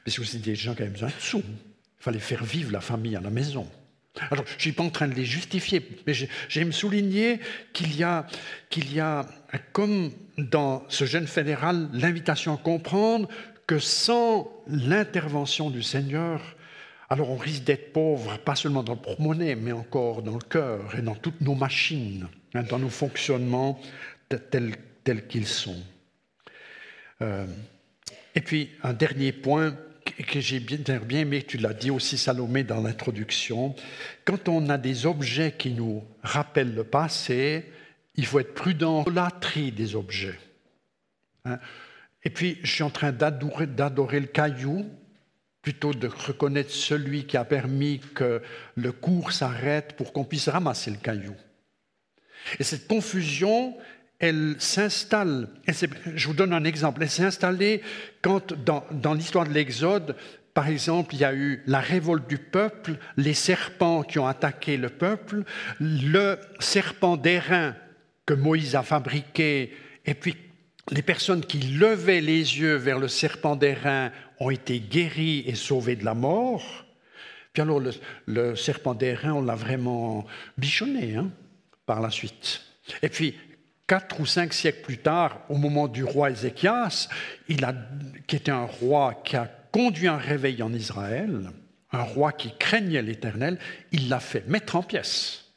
mais 0.05 0.11
c'est 0.11 0.21
aussi 0.21 0.39
des 0.39 0.55
gens 0.55 0.75
qui 0.75 0.83
aiment 0.83 0.93
besoin 0.93 1.09
de 1.09 1.13
sous. 1.21 1.43
Il 1.43 2.03
fallait 2.03 2.19
faire 2.19 2.43
vivre 2.43 2.71
la 2.71 2.81
famille 2.81 3.15
à 3.15 3.21
la 3.21 3.29
maison. 3.29 3.67
Alors, 4.31 4.45
je 4.47 4.55
ne 4.55 4.59
suis 4.59 4.71
pas 4.71 4.83
en 4.83 4.89
train 4.89 5.07
de 5.07 5.13
les 5.13 5.25
justifier, 5.25 5.87
mais 6.05 6.13
j'aime 6.49 6.73
souligner 6.73 7.39
qu'il 7.73 7.95
y, 7.95 8.03
a, 8.03 8.25
qu'il 8.69 8.93
y 8.93 8.99
a, 8.99 9.25
comme 9.71 10.11
dans 10.37 10.83
ce 10.89 11.05
jeune 11.05 11.27
fédéral, 11.27 11.89
l'invitation 11.93 12.53
à 12.53 12.57
comprendre 12.57 13.29
que 13.69 13.77
sans 13.77 14.51
l'intervention 14.65 15.69
du 15.69 15.83
Seigneur, 15.83 16.41
alors 17.07 17.29
on 17.29 17.37
risque 17.37 17.65
d'être 17.65 17.93
pauvre, 17.93 18.39
pas 18.39 18.55
seulement 18.55 18.81
dans 18.81 18.95
le 18.95 18.99
porte-monnaie, 18.99 19.53
mais 19.53 19.71
encore 19.71 20.23
dans 20.23 20.33
le 20.33 20.41
cœur 20.41 20.95
et 20.97 21.03
dans 21.03 21.13
toutes 21.13 21.39
nos 21.41 21.53
machines, 21.53 22.27
hein, 22.55 22.63
dans 22.63 22.79
nos 22.79 22.89
fonctionnements 22.89 23.79
tels, 24.27 25.27
qu'ils 25.27 25.45
sont. 25.45 25.83
Euh, 27.21 27.45
et 28.33 28.41
puis 28.41 28.71
un 28.81 28.93
dernier 28.93 29.33
point 29.33 29.77
que 30.27 30.39
j'ai 30.39 30.59
bien, 30.59 30.79
aimé, 31.11 31.43
tu 31.43 31.59
l'as 31.59 31.75
dit 31.75 31.91
aussi 31.91 32.17
Salomé 32.17 32.63
dans 32.63 32.81
l'introduction, 32.81 33.75
quand 34.25 34.49
on 34.49 34.67
a 34.69 34.79
des 34.79 35.05
objets 35.05 35.53
qui 35.55 35.69
nous 35.69 36.03
rappellent 36.23 36.73
le 36.73 36.85
passé, 36.85 37.65
il 38.15 38.25
faut 38.25 38.39
être 38.39 38.55
prudent 38.55 39.03
dans 39.03 39.11
la 39.11 39.29
tri 39.29 39.71
des 39.71 39.95
objets. 39.95 40.39
Hein. 41.45 41.59
Et 42.29 42.31
puis, 42.31 42.59
je 42.61 42.71
suis 42.71 42.83
en 42.83 42.91
train 42.91 43.11
d'adorer 43.11 44.19
le 44.19 44.27
caillou, 44.27 44.85
plutôt 45.63 45.95
de 45.95 46.05
reconnaître 46.05 46.69
celui 46.69 47.25
qui 47.25 47.37
a 47.37 47.43
permis 47.43 48.01
que 48.13 48.43
le 48.75 48.91
cours 48.91 49.31
s'arrête 49.31 49.93
pour 49.93 50.13
qu'on 50.13 50.25
puisse 50.25 50.47
ramasser 50.47 50.91
le 50.91 50.97
caillou. 50.97 51.33
Et 52.59 52.63
cette 52.63 52.87
confusion, 52.87 53.75
elle 54.19 54.57
s'installe, 54.59 55.47
je 55.65 56.27
vous 56.27 56.35
donne 56.35 56.53
un 56.53 56.65
exemple, 56.65 57.01
elle 57.01 57.09
s'est 57.09 57.23
installée 57.23 57.81
quand 58.21 58.53
dans, 58.53 58.85
dans 58.91 59.15
l'histoire 59.15 59.47
de 59.47 59.53
l'Exode, 59.53 60.15
par 60.53 60.67
exemple, 60.67 61.15
il 61.15 61.21
y 61.21 61.25
a 61.25 61.33
eu 61.33 61.63
la 61.65 61.79
révolte 61.79 62.29
du 62.29 62.37
peuple, 62.37 62.99
les 63.17 63.33
serpents 63.33 64.03
qui 64.03 64.19
ont 64.19 64.27
attaqué 64.27 64.77
le 64.77 64.89
peuple, 64.89 65.45
le 65.79 66.37
serpent 66.59 67.17
d'airain 67.17 67.75
que 68.27 68.35
Moïse 68.35 68.75
a 68.75 68.83
fabriqué, 68.83 69.73
et 70.05 70.13
puis 70.13 70.35
les 70.91 71.01
personnes 71.01 71.45
qui 71.45 71.59
levaient 71.59 72.21
les 72.21 72.59
yeux 72.59 72.75
vers 72.75 72.99
le 72.99 73.07
serpent 73.07 73.55
d'airain 73.55 74.11
ont 74.39 74.49
été 74.49 74.79
guéries 74.79 75.43
et 75.45 75.55
sauvées 75.55 75.95
de 75.95 76.05
la 76.05 76.13
mort. 76.13 76.85
Puis 77.53 77.61
alors 77.61 77.81
le, 78.25 78.55
serpent 78.55 78.93
d'airain, 78.93 79.33
on 79.33 79.41
l'a 79.41 79.55
vraiment 79.55 80.25
bichonné 80.57 81.15
hein, 81.15 81.29
par 81.85 82.01
la 82.01 82.09
suite. 82.09 82.61
Et 83.01 83.09
puis, 83.09 83.35
quatre 83.87 84.19
ou 84.19 84.25
cinq 84.25 84.53
siècles 84.53 84.81
plus 84.81 84.99
tard, 84.99 85.41
au 85.49 85.57
moment 85.57 85.87
du 85.87 86.03
roi 86.03 86.31
Ézéchias, 86.31 87.09
il 87.47 87.63
a, 87.65 87.73
qui 88.27 88.35
était 88.35 88.51
un 88.51 88.65
roi 88.65 89.21
qui 89.23 89.35
a 89.35 89.49
conduit 89.71 90.07
un 90.07 90.17
réveil 90.17 90.63
en 90.63 90.73
Israël, 90.73 91.51
un 91.91 92.03
roi 92.03 92.31
qui 92.31 92.51
craignait 92.57 93.01
l'Éternel, 93.01 93.59
il 93.91 94.09
l'a 94.09 94.19
fait 94.19 94.47
mettre 94.47 94.75
en 94.75 94.83
pièces. 94.83 95.48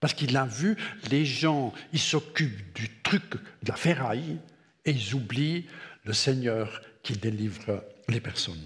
Parce 0.00 0.14
qu'il 0.14 0.36
a 0.36 0.46
vu 0.46 0.76
les 1.10 1.24
gens, 1.24 1.72
ils 1.92 1.98
s'occupent 1.98 2.74
du 2.74 2.88
truc 3.02 3.32
de 3.62 3.68
la 3.68 3.76
ferraille 3.76 4.38
et 4.84 4.92
ils 4.92 5.14
oublient 5.14 5.66
le 6.04 6.12
Seigneur 6.12 6.82
qui 7.02 7.14
délivre 7.14 7.84
les 8.08 8.20
personnes. 8.20 8.64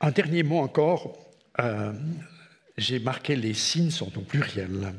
Un 0.00 0.10
dernier 0.10 0.42
mot 0.42 0.58
encore, 0.58 1.18
euh, 1.60 1.92
j'ai 2.76 2.98
marqué 2.98 3.36
les 3.36 3.54
signes 3.54 3.90
sont 3.90 4.16
au 4.18 4.22
pluriel. 4.22 4.92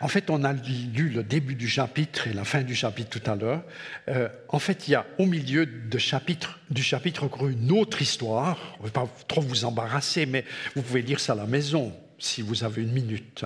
En 0.00 0.08
fait, 0.08 0.30
on 0.30 0.44
a 0.44 0.52
lu 0.52 1.10
le 1.10 1.22
début 1.22 1.54
du 1.54 1.68
chapitre 1.68 2.28
et 2.28 2.32
la 2.32 2.44
fin 2.44 2.62
du 2.62 2.74
chapitre 2.74 3.20
tout 3.20 3.30
à 3.30 3.34
l'heure. 3.34 3.62
Euh, 4.08 4.28
en 4.48 4.58
fait, 4.58 4.88
il 4.88 4.92
y 4.92 4.94
a 4.94 5.06
au 5.18 5.26
milieu 5.26 5.68
chapitre, 5.98 6.58
du 6.70 6.82
chapitre 6.82 7.24
encore 7.24 7.48
une 7.48 7.72
autre 7.72 8.00
histoire. 8.02 8.58
Je 8.76 8.82
ne 8.82 8.86
vais 8.86 8.92
pas 8.92 9.08
trop 9.28 9.40
vous 9.40 9.64
embarrasser, 9.64 10.26
mais 10.26 10.44
vous 10.74 10.82
pouvez 10.82 11.02
lire 11.02 11.20
ça 11.20 11.32
à 11.32 11.36
la 11.36 11.46
maison 11.46 11.92
si 12.18 12.42
vous 12.42 12.64
avez 12.64 12.82
une 12.82 12.92
minute. 12.92 13.44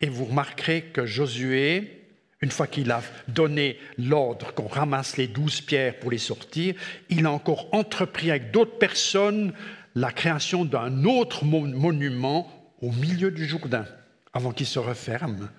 Et 0.00 0.08
vous 0.08 0.26
remarquerez 0.26 0.82
que 0.82 1.06
Josué, 1.06 2.06
une 2.40 2.50
fois 2.50 2.66
qu'il 2.66 2.90
a 2.90 3.02
donné 3.26 3.78
l'ordre 3.96 4.54
qu'on 4.54 4.68
ramasse 4.68 5.16
les 5.16 5.26
douze 5.26 5.60
pierres 5.60 5.98
pour 5.98 6.10
les 6.10 6.18
sortir, 6.18 6.74
il 7.10 7.26
a 7.26 7.32
encore 7.32 7.68
entrepris 7.72 8.30
avec 8.30 8.52
d'autres 8.52 8.78
personnes 8.78 9.52
la 9.94 10.12
création 10.12 10.64
d'un 10.64 11.04
autre 11.04 11.44
monument 11.44 12.48
au 12.80 12.92
milieu 12.92 13.32
du 13.32 13.46
Jourdain 13.46 13.86
avant 14.32 14.52
qu'il 14.52 14.66
se 14.66 14.78
referme. 14.78 15.50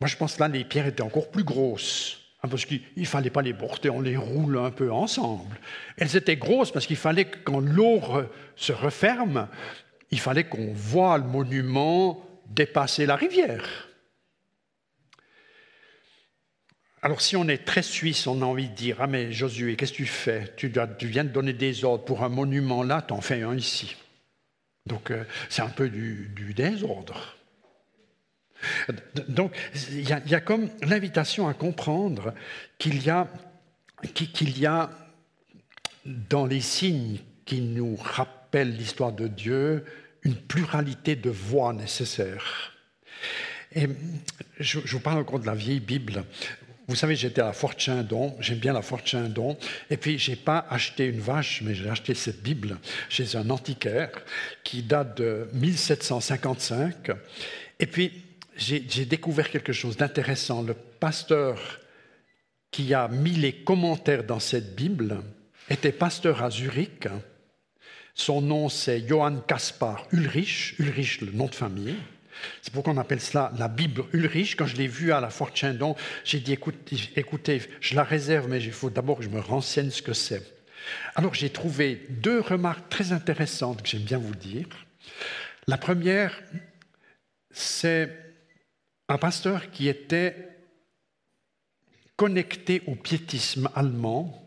Moi, 0.00 0.08
je 0.08 0.16
pense 0.16 0.34
que 0.34 0.40
là, 0.40 0.48
les 0.48 0.64
pierres 0.64 0.88
étaient 0.88 1.02
encore 1.02 1.30
plus 1.30 1.44
grosses, 1.44 2.20
hein, 2.42 2.48
parce 2.48 2.64
qu'il 2.64 2.82
ne 2.96 3.04
fallait 3.04 3.30
pas 3.30 3.42
les 3.42 3.54
porter, 3.54 3.88
on 3.88 4.00
les 4.00 4.16
roule 4.16 4.58
un 4.58 4.72
peu 4.72 4.90
ensemble. 4.90 5.56
Elles 5.96 6.16
étaient 6.16 6.36
grosses 6.36 6.72
parce 6.72 6.86
qu'il 6.86 6.96
fallait 6.96 7.26
que 7.26 7.38
quand 7.44 7.60
l'eau 7.60 8.00
se 8.56 8.72
referme, 8.72 9.46
il 10.10 10.18
fallait 10.18 10.44
qu'on 10.44 10.72
voit 10.72 11.18
le 11.18 11.24
monument 11.24 12.25
dépasser 12.50 13.06
la 13.06 13.16
rivière. 13.16 13.88
Alors 17.02 17.20
si 17.20 17.36
on 17.36 17.46
est 17.48 17.64
très 17.64 17.82
suisse, 17.82 18.26
on 18.26 18.42
a 18.42 18.44
envie 18.44 18.68
de 18.68 18.74
dire, 18.74 18.96
ah 19.00 19.06
mais 19.06 19.30
Josué, 19.32 19.76
qu'est-ce 19.76 19.92
que 19.92 19.98
tu 19.98 20.06
fais? 20.06 20.52
Tu, 20.56 20.68
viens 21.02 21.24
de 21.24 21.28
donner 21.28 21.52
des 21.52 21.84
ordres 21.84 22.04
pour 22.04 22.24
un 22.24 22.28
monument 22.28 22.82
là, 22.82 23.04
tu 23.06 23.12
en 23.12 23.20
fais 23.20 23.42
un 23.42 23.54
ici. 23.54 23.96
Donc 24.86 25.10
euh, 25.10 25.24
c'est 25.48 25.62
un 25.62 25.68
peu 25.68 25.88
du 25.88 26.52
désordre. 26.54 27.36
Donc, 29.28 29.52
il 29.92 30.08
y, 30.08 30.34
a, 30.34 30.40
comme 30.40 30.68
l'invitation 30.82 31.48
à 31.48 31.54
comprendre 31.54 32.34
qu'il 32.78 33.02
y, 33.02 33.10
a, 33.10 33.28
qu'il 34.14 34.58
y 34.58 34.66
a 34.66 34.90
dans 36.04 36.46
les 36.46 36.60
signes 36.60 37.18
qui 37.44 37.60
nous 37.60 37.96
rappellent 37.96 38.74
l'histoire 38.74 39.12
de 39.12 39.28
Dieu 39.28 39.84
une 40.26 40.34
pluralité 40.34 41.14
de 41.14 41.30
voix 41.30 41.72
nécessaires. 41.72 42.72
Et 43.72 43.86
je, 44.58 44.80
vous 44.80 45.00
parle 45.00 45.18
encore 45.18 45.38
de 45.38 45.46
la 45.46 45.54
vieille 45.54 45.78
Bible. 45.78 46.24
Vous 46.88 46.96
savez, 46.96 47.14
j'étais 47.14 47.40
à 47.40 47.46
la 47.46 47.52
Fort 47.52 47.78
Chindon, 47.78 48.36
j'aime 48.40 48.58
bien 48.58 48.72
la 48.72 48.82
Fort 48.82 49.06
Chindon, 49.06 49.56
et 49.88 49.96
puis 49.96 50.18
j'ai 50.18 50.34
pas 50.34 50.66
acheté 50.68 51.06
une 51.06 51.20
vache, 51.20 51.62
mais 51.62 51.74
j'ai 51.74 51.88
acheté 51.88 52.14
cette 52.14 52.42
Bible 52.42 52.78
chez 53.08 53.36
un 53.36 53.48
antiquaire 53.50 54.10
qui 54.64 54.82
date 54.82 55.16
de 55.18 55.48
1755. 55.52 57.12
Et 57.78 57.86
puis 57.86 58.24
j'ai 58.56 59.04
découvert 59.04 59.48
quelque 59.48 59.72
chose 59.72 59.96
d'intéressant. 59.96 60.62
Le 60.62 60.74
pasteur 60.74 61.60
qui 62.72 62.94
a 62.94 63.06
mis 63.06 63.36
les 63.36 63.52
commentaires 63.52 64.24
dans 64.24 64.40
cette 64.40 64.74
Bible 64.74 65.22
était 65.70 65.92
pasteur 65.92 66.42
à 66.42 66.50
Zurich. 66.50 67.06
Son 68.18 68.40
nom, 68.40 68.70
c'est 68.70 69.06
Johann 69.06 69.42
Kaspar 69.46 70.08
Ulrich, 70.10 70.74
Ulrich, 70.78 71.20
le 71.20 71.32
nom 71.32 71.46
de 71.46 71.54
famille. 71.54 71.96
C'est 72.62 72.72
pourquoi 72.72 72.94
on 72.94 72.96
appelle 72.96 73.20
cela 73.20 73.52
la 73.58 73.68
Bible 73.68 74.04
Ulrich. 74.14 74.56
Quand 74.56 74.64
je 74.64 74.76
l'ai 74.76 74.86
vu 74.86 75.12
à 75.12 75.20
la 75.20 75.28
Fort 75.28 75.54
Chindon, 75.54 75.94
j'ai 76.24 76.40
dit 76.40 76.54
écoutez, 76.54 77.62
je 77.80 77.94
la 77.94 78.04
réserve, 78.04 78.48
mais 78.48 78.62
il 78.62 78.72
faut 78.72 78.88
d'abord 78.88 79.18
que 79.18 79.24
je 79.24 79.28
me 79.28 79.38
renseigne 79.38 79.90
ce 79.90 80.00
que 80.00 80.14
c'est. 80.14 80.42
Alors 81.14 81.34
j'ai 81.34 81.50
trouvé 81.50 82.06
deux 82.08 82.40
remarques 82.40 82.88
très 82.88 83.12
intéressantes 83.12 83.82
que 83.82 83.88
j'aime 83.88 84.02
bien 84.02 84.18
vous 84.18 84.34
dire. 84.34 84.66
La 85.66 85.76
première, 85.76 86.42
c'est 87.50 88.10
un 89.10 89.18
pasteur 89.18 89.70
qui 89.70 89.88
était 89.88 90.56
connecté 92.16 92.82
au 92.86 92.94
piétisme 92.94 93.68
allemand. 93.74 94.45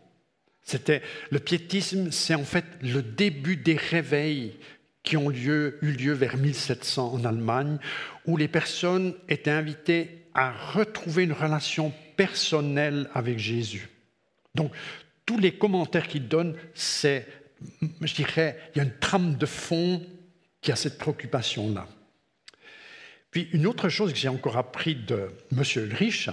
C'était 0.70 1.02
le 1.30 1.40
piétisme, 1.40 2.12
c'est 2.12 2.36
en 2.36 2.44
fait 2.44 2.64
le 2.80 3.02
début 3.02 3.56
des 3.56 3.74
réveils 3.74 4.56
qui 5.02 5.16
ont 5.16 5.32
eu 5.32 5.74
lieu 5.80 6.12
vers 6.12 6.36
1700 6.36 7.14
en 7.14 7.24
Allemagne, 7.24 7.78
où 8.24 8.36
les 8.36 8.46
personnes 8.46 9.14
étaient 9.28 9.50
invitées 9.50 10.26
à 10.32 10.52
retrouver 10.52 11.24
une 11.24 11.32
relation 11.32 11.92
personnelle 12.16 13.10
avec 13.14 13.40
Jésus. 13.40 13.88
Donc, 14.54 14.70
tous 15.26 15.38
les 15.38 15.50
commentaires 15.50 16.06
qu'il 16.06 16.28
donne, 16.28 16.54
c'est, 16.72 17.26
je 18.00 18.14
dirais, 18.14 18.56
il 18.72 18.78
y 18.78 18.80
a 18.80 18.84
une 18.84 18.98
trame 19.00 19.34
de 19.38 19.46
fond 19.46 20.06
qui 20.60 20.70
a 20.70 20.76
cette 20.76 20.98
préoccupation-là. 20.98 21.88
Puis 23.32 23.48
une 23.52 23.66
autre 23.66 23.88
chose 23.88 24.12
que 24.12 24.18
j'ai 24.18 24.28
encore 24.28 24.56
appris 24.56 24.94
de 24.94 25.30
M. 25.50 25.64
Ulrich, 25.74 26.30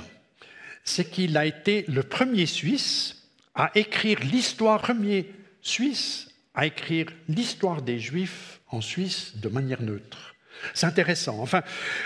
c'est 0.84 1.10
qu'il 1.10 1.38
a 1.38 1.48
été 1.48 1.86
le 1.88 2.04
premier 2.04 2.46
Suisse 2.46 3.17
à 3.58 3.72
écrire 3.76 4.20
l'histoire, 4.22 4.80
premier 4.82 5.30
Suisse 5.62 6.28
à 6.58 6.66
écrire 6.66 7.08
l'histoire 7.30 7.82
des 7.84 8.00
Juifs 8.00 8.62
en 8.70 8.82
Suisse 8.82 9.34
de 9.36 9.48
manière 9.48 9.82
neutre. 9.82 10.36
C'est 10.74 10.88
intéressant. 10.88 11.40
Enfin, 11.40 11.62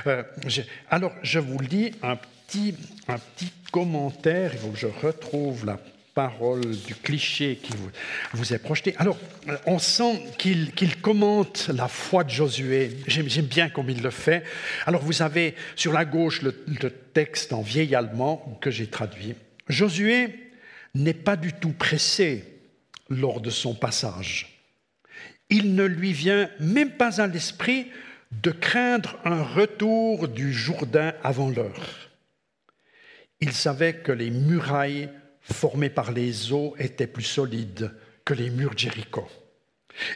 euh, 0.08 0.24
alors 0.90 1.14
je 1.24 1.40
vous 1.40 1.60
lis 1.60 1.92
un 2.04 2.18
petit, 2.18 2.76
un 3.08 3.18
petit 3.18 3.52
commentaire. 3.72 4.52
Il 4.54 4.60
faut 4.60 4.68
que 4.72 4.78
je 4.78 4.88
retrouve 4.88 5.66
la 5.66 5.80
parole, 6.14 6.76
du 6.76 6.94
cliché 6.96 7.58
qui 7.64 7.72
vous, 8.34 8.54
est 8.54 8.58
projeté. 8.58 8.94
Alors, 8.98 9.18
on 9.66 9.80
sent 9.80 10.22
qu'il 10.38 11.00
commente 11.00 11.70
la 11.74 11.88
foi 11.88 12.26
de 12.26 12.30
Josué. 12.30 12.98
J'aime 13.08 13.46
bien 13.46 13.70
comme 13.70 13.90
il 13.90 14.02
le 14.02 14.10
fait. 14.10 14.44
Alors, 14.86 15.02
vous 15.02 15.22
avez 15.22 15.56
sur 15.78 15.94
la 15.94 16.04
gauche 16.04 16.42
le 16.42 16.52
texte 17.14 17.54
en 17.54 17.62
vieil 17.62 17.96
allemand 17.96 18.58
que 18.60 18.70
j'ai 18.70 18.88
traduit. 18.88 19.36
Josué 19.70 20.51
n'est 20.96 21.14
pas 21.14 21.36
du 21.36 21.54
tout 21.54 21.74
pressé 21.74 22.46
lors 23.10 23.42
de 23.42 23.50
son 23.50 23.74
passage. 23.74 24.60
Il 25.50 25.76
ne 25.76 25.84
lui 25.84 26.14
vient 26.14 26.50
même 26.60 26.92
pas 26.92 27.22
à 27.22 27.28
l'esprit 27.28 27.88
de 28.32 28.52
craindre 28.52 29.18
un 29.26 29.44
retour 29.44 30.28
du 30.28 30.54
Jourdain 30.54 31.14
avant 31.24 31.50
l'heure. 31.50 32.10
Il 33.42 33.52
savait 33.52 33.96
que 33.96 34.12
les 34.12 34.30
murailles 34.30 35.10
formés 35.42 35.90
par 35.90 36.12
les 36.12 36.54
eaux 36.54 36.76
étaient 36.80 37.08
plus 37.08 37.24
solides 37.24 37.92
que 38.24 38.34
les 38.34 38.50
murs 38.50 38.74
de 38.74 38.80
Jéricho. 38.80 39.28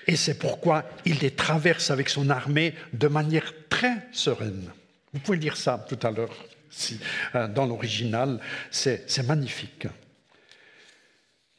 Et 0.08 0.16
c'est 0.16 0.40
pourquoi 0.40 0.86
il 1.06 1.20
les 1.20 1.32
traverse 1.32 1.92
avec 1.92 2.10
son 2.10 2.30
armée 2.30 2.74
de 2.94 3.08
manière 3.08 3.54
très 3.68 4.08
sereine. 4.12 4.72
Vous 5.12 5.20
pouvez 5.20 5.38
lire 5.38 5.58
ça 5.58 5.86
tout 5.90 6.00
à 6.06 6.12
l'heure 6.12 6.36
si, 6.70 7.00
euh, 7.36 7.48
dans 7.48 7.66
l'original, 7.66 8.40
c'est 8.70 9.24
magnifique. 9.24 9.88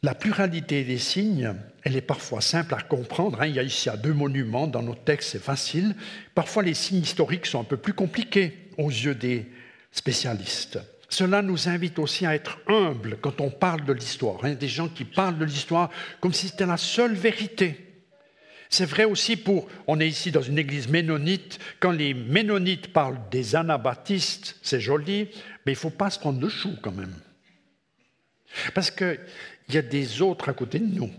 La 0.06 0.14
pluralité 0.14 0.84
des 0.84 0.98
signes, 0.98 1.52
elle 1.82 1.96
est 1.96 2.00
parfois 2.00 2.40
simple 2.40 2.74
à 2.74 2.80
comprendre. 2.80 3.42
Hein. 3.42 3.48
Il 3.48 3.56
y 3.56 3.58
a 3.58 3.64
ici 3.64 3.90
deux 4.00 4.12
monuments 4.12 4.68
dans 4.68 4.80
nos 4.80 4.94
textes, 4.94 5.30
c'est 5.30 5.42
facile. 5.42 5.96
Parfois, 6.32 6.62
les 6.62 6.74
signes 6.74 7.02
historiques 7.02 7.46
sont 7.46 7.62
un 7.62 7.64
peu 7.64 7.76
plus 7.76 7.92
compliqués 7.92 8.70
aux 8.78 8.88
yeux 8.88 9.16
des 9.16 9.46
spécialistes. 9.90 10.78
Cela 11.08 11.42
nous 11.42 11.68
invite 11.68 11.98
aussi 11.98 12.24
à 12.24 12.36
être 12.36 12.60
humbles 12.68 13.18
quand 13.20 13.40
on 13.40 13.50
parle 13.50 13.84
de 13.84 13.92
l'histoire. 13.92 14.44
A 14.44 14.54
des 14.54 14.68
gens 14.68 14.88
qui 14.88 15.02
parlent 15.02 15.38
de 15.38 15.44
l'histoire 15.44 15.90
comme 16.20 16.32
si 16.32 16.46
c'était 16.46 16.66
la 16.66 16.76
seule 16.76 17.14
vérité. 17.14 18.04
C'est 18.70 18.86
vrai 18.86 19.02
aussi 19.02 19.34
pour, 19.36 19.66
on 19.88 19.98
est 19.98 20.06
ici 20.06 20.30
dans 20.30 20.40
une 20.40 20.58
église 20.58 20.86
ménonite, 20.86 21.58
quand 21.80 21.90
les 21.90 22.14
ménonites 22.14 22.92
parlent 22.92 23.18
des 23.32 23.56
anabaptistes, 23.56 24.54
c'est 24.62 24.80
joli, 24.80 25.30
mais 25.66 25.72
il 25.72 25.74
ne 25.74 25.80
faut 25.80 25.90
pas 25.90 26.10
se 26.10 26.20
prendre 26.20 26.40
le 26.40 26.48
chou 26.48 26.76
quand 26.80 26.92
même. 26.92 27.14
Parce 28.74 28.90
qu'il 29.66 29.74
y 29.74 29.78
a 29.78 29.82
des 29.82 30.22
autres 30.22 30.48
à 30.48 30.52
côté 30.52 30.78
de 30.78 30.86
nous. 30.86 31.10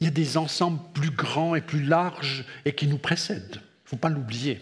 Il 0.00 0.04
y 0.04 0.08
a 0.08 0.12
des 0.12 0.36
ensembles 0.36 0.80
plus 0.94 1.10
grands 1.10 1.54
et 1.54 1.60
plus 1.60 1.82
larges 1.82 2.44
et 2.64 2.72
qui 2.72 2.86
nous 2.86 2.98
précèdent. 2.98 3.56
Il 3.56 3.84
ne 3.84 3.88
faut 3.90 3.96
pas 3.96 4.08
l'oublier. 4.08 4.60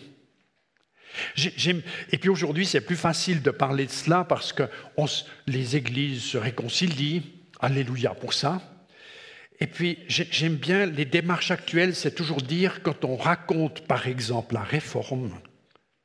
Et 1.37 2.19
puis 2.19 2.29
aujourd'hui, 2.29 2.67
c'est 2.67 2.81
plus 2.81 2.97
facile 2.97 3.43
de 3.43 3.51
parler 3.51 3.87
de 3.87 3.91
cela 3.91 4.25
parce 4.25 4.53
que 4.53 4.65
les 5.47 5.77
églises 5.77 6.23
se 6.23 6.39
réconcilient. 6.39 7.23
Alléluia 7.61 8.15
pour 8.15 8.35
ça. 8.35 8.61
Et 9.61 9.67
puis, 9.67 9.99
j'aime 10.09 10.57
bien 10.57 10.85
les 10.85 11.07
démarches 11.07 11.51
actuelles, 11.51 11.95
c'est 11.95 12.15
toujours 12.15 12.43
dire, 12.43 12.83
quand 12.83 13.07
on 13.07 13.17
raconte 13.17 13.87
par 13.87 14.07
exemple 14.07 14.55
la 14.55 14.63
réforme, 14.63 15.31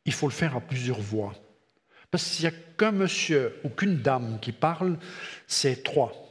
il 0.06 0.14
faut 0.14 0.28
le 0.28 0.34
faire 0.34 0.56
à 0.56 0.62
plusieurs 0.62 1.02
voix. 1.02 1.34
Parce 2.10 2.30
qu'il 2.30 2.48
n'y 2.48 2.56
a 2.56 2.58
qu'un 2.78 2.92
monsieur 2.92 3.60
ou 3.66 3.70
qu'une 3.70 3.98
dame 3.98 4.40
qui 4.42 4.54
parle, 4.54 4.98
c'est 5.48 5.84
trois. 5.84 6.31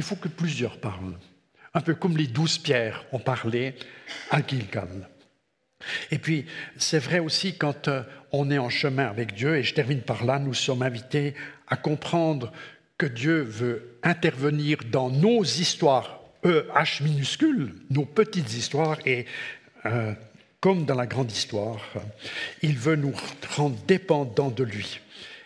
Il 0.00 0.02
faut 0.02 0.16
que 0.16 0.28
plusieurs 0.28 0.78
parlent. 0.78 1.18
Un 1.74 1.82
peu 1.82 1.94
comme 1.94 2.16
les 2.16 2.26
douze 2.26 2.56
pierres 2.56 3.04
ont 3.12 3.18
parlé 3.18 3.74
à 4.30 4.40
Gilgal. 4.40 5.10
Et 6.10 6.16
puis, 6.16 6.46
c'est 6.78 6.98
vrai 6.98 7.18
aussi 7.18 7.58
quand 7.58 7.88
euh, 7.88 8.02
on 8.32 8.50
est 8.50 8.56
en 8.56 8.70
chemin 8.70 9.04
avec 9.04 9.34
Dieu, 9.34 9.56
et 9.56 9.62
je 9.62 9.74
termine 9.74 10.00
par 10.00 10.24
là, 10.24 10.38
nous 10.38 10.54
sommes 10.54 10.80
invités 10.80 11.34
à 11.68 11.76
comprendre 11.76 12.50
que 12.96 13.04
Dieu 13.04 13.42
veut 13.42 13.98
intervenir 14.02 14.78
dans 14.90 15.10
nos 15.10 15.44
histoires, 15.44 16.20
E, 16.46 16.66
H 16.74 17.02
minuscule, 17.02 17.74
nos 17.90 18.06
petites 18.06 18.54
histoires, 18.54 18.96
et 19.04 19.26
euh, 19.84 20.14
comme 20.60 20.86
dans 20.86 20.94
la 20.94 21.06
grande 21.06 21.30
histoire, 21.30 21.82
il 22.62 22.78
veut 22.78 22.96
nous 22.96 23.12
rendre 23.54 23.76
dépendants 23.86 24.50
de 24.50 24.64
lui. 24.64 24.98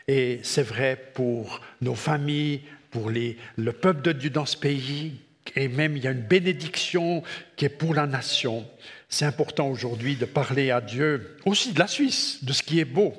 Et 0.07 0.39
c'est 0.45 0.63
vrai 0.63 1.11
pour 1.15 1.61
nos 1.81 1.97
familles, 1.97 2.61
pour 2.95 3.11
le 3.11 3.73
peuple 3.73 4.03
de 4.03 4.13
Dieu 4.13 4.31
dans 4.31 4.47
ce 4.47 4.57
pays, 4.57 5.21
et 5.57 5.67
même 5.67 5.97
il 5.97 6.05
y 6.05 6.07
a 6.07 6.13
une 6.13 6.23
bénédiction 6.23 7.25
qui 7.57 7.65
est 7.65 7.69
pour 7.69 7.93
la 7.93 8.07
nation. 8.07 8.65
C'est 9.09 9.25
important 9.25 9.69
aujourd'hui 9.69 10.15
de 10.15 10.27
parler 10.27 10.71
à 10.71 10.81
Dieu 10.81 11.37
aussi 11.45 11.73
de 11.73 11.81
la 11.81 11.89
Suisse, 11.89 12.45
de 12.45 12.53
ce 12.53 12.63
qui 12.63 12.79
est 12.79 12.85
beau, 12.85 13.13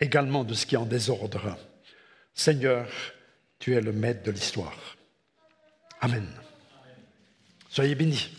également 0.00 0.44
de 0.44 0.54
ce 0.54 0.64
qui 0.64 0.76
est 0.76 0.78
en 0.78 0.86
désordre. 0.86 1.58
Seigneur, 2.34 2.88
tu 3.58 3.74
es 3.74 3.80
le 3.80 3.92
maître 3.92 4.22
de 4.22 4.30
l'histoire. 4.30 4.96
Amen. 6.00 6.28
Soyez 7.68 7.96
bénis. 7.96 8.30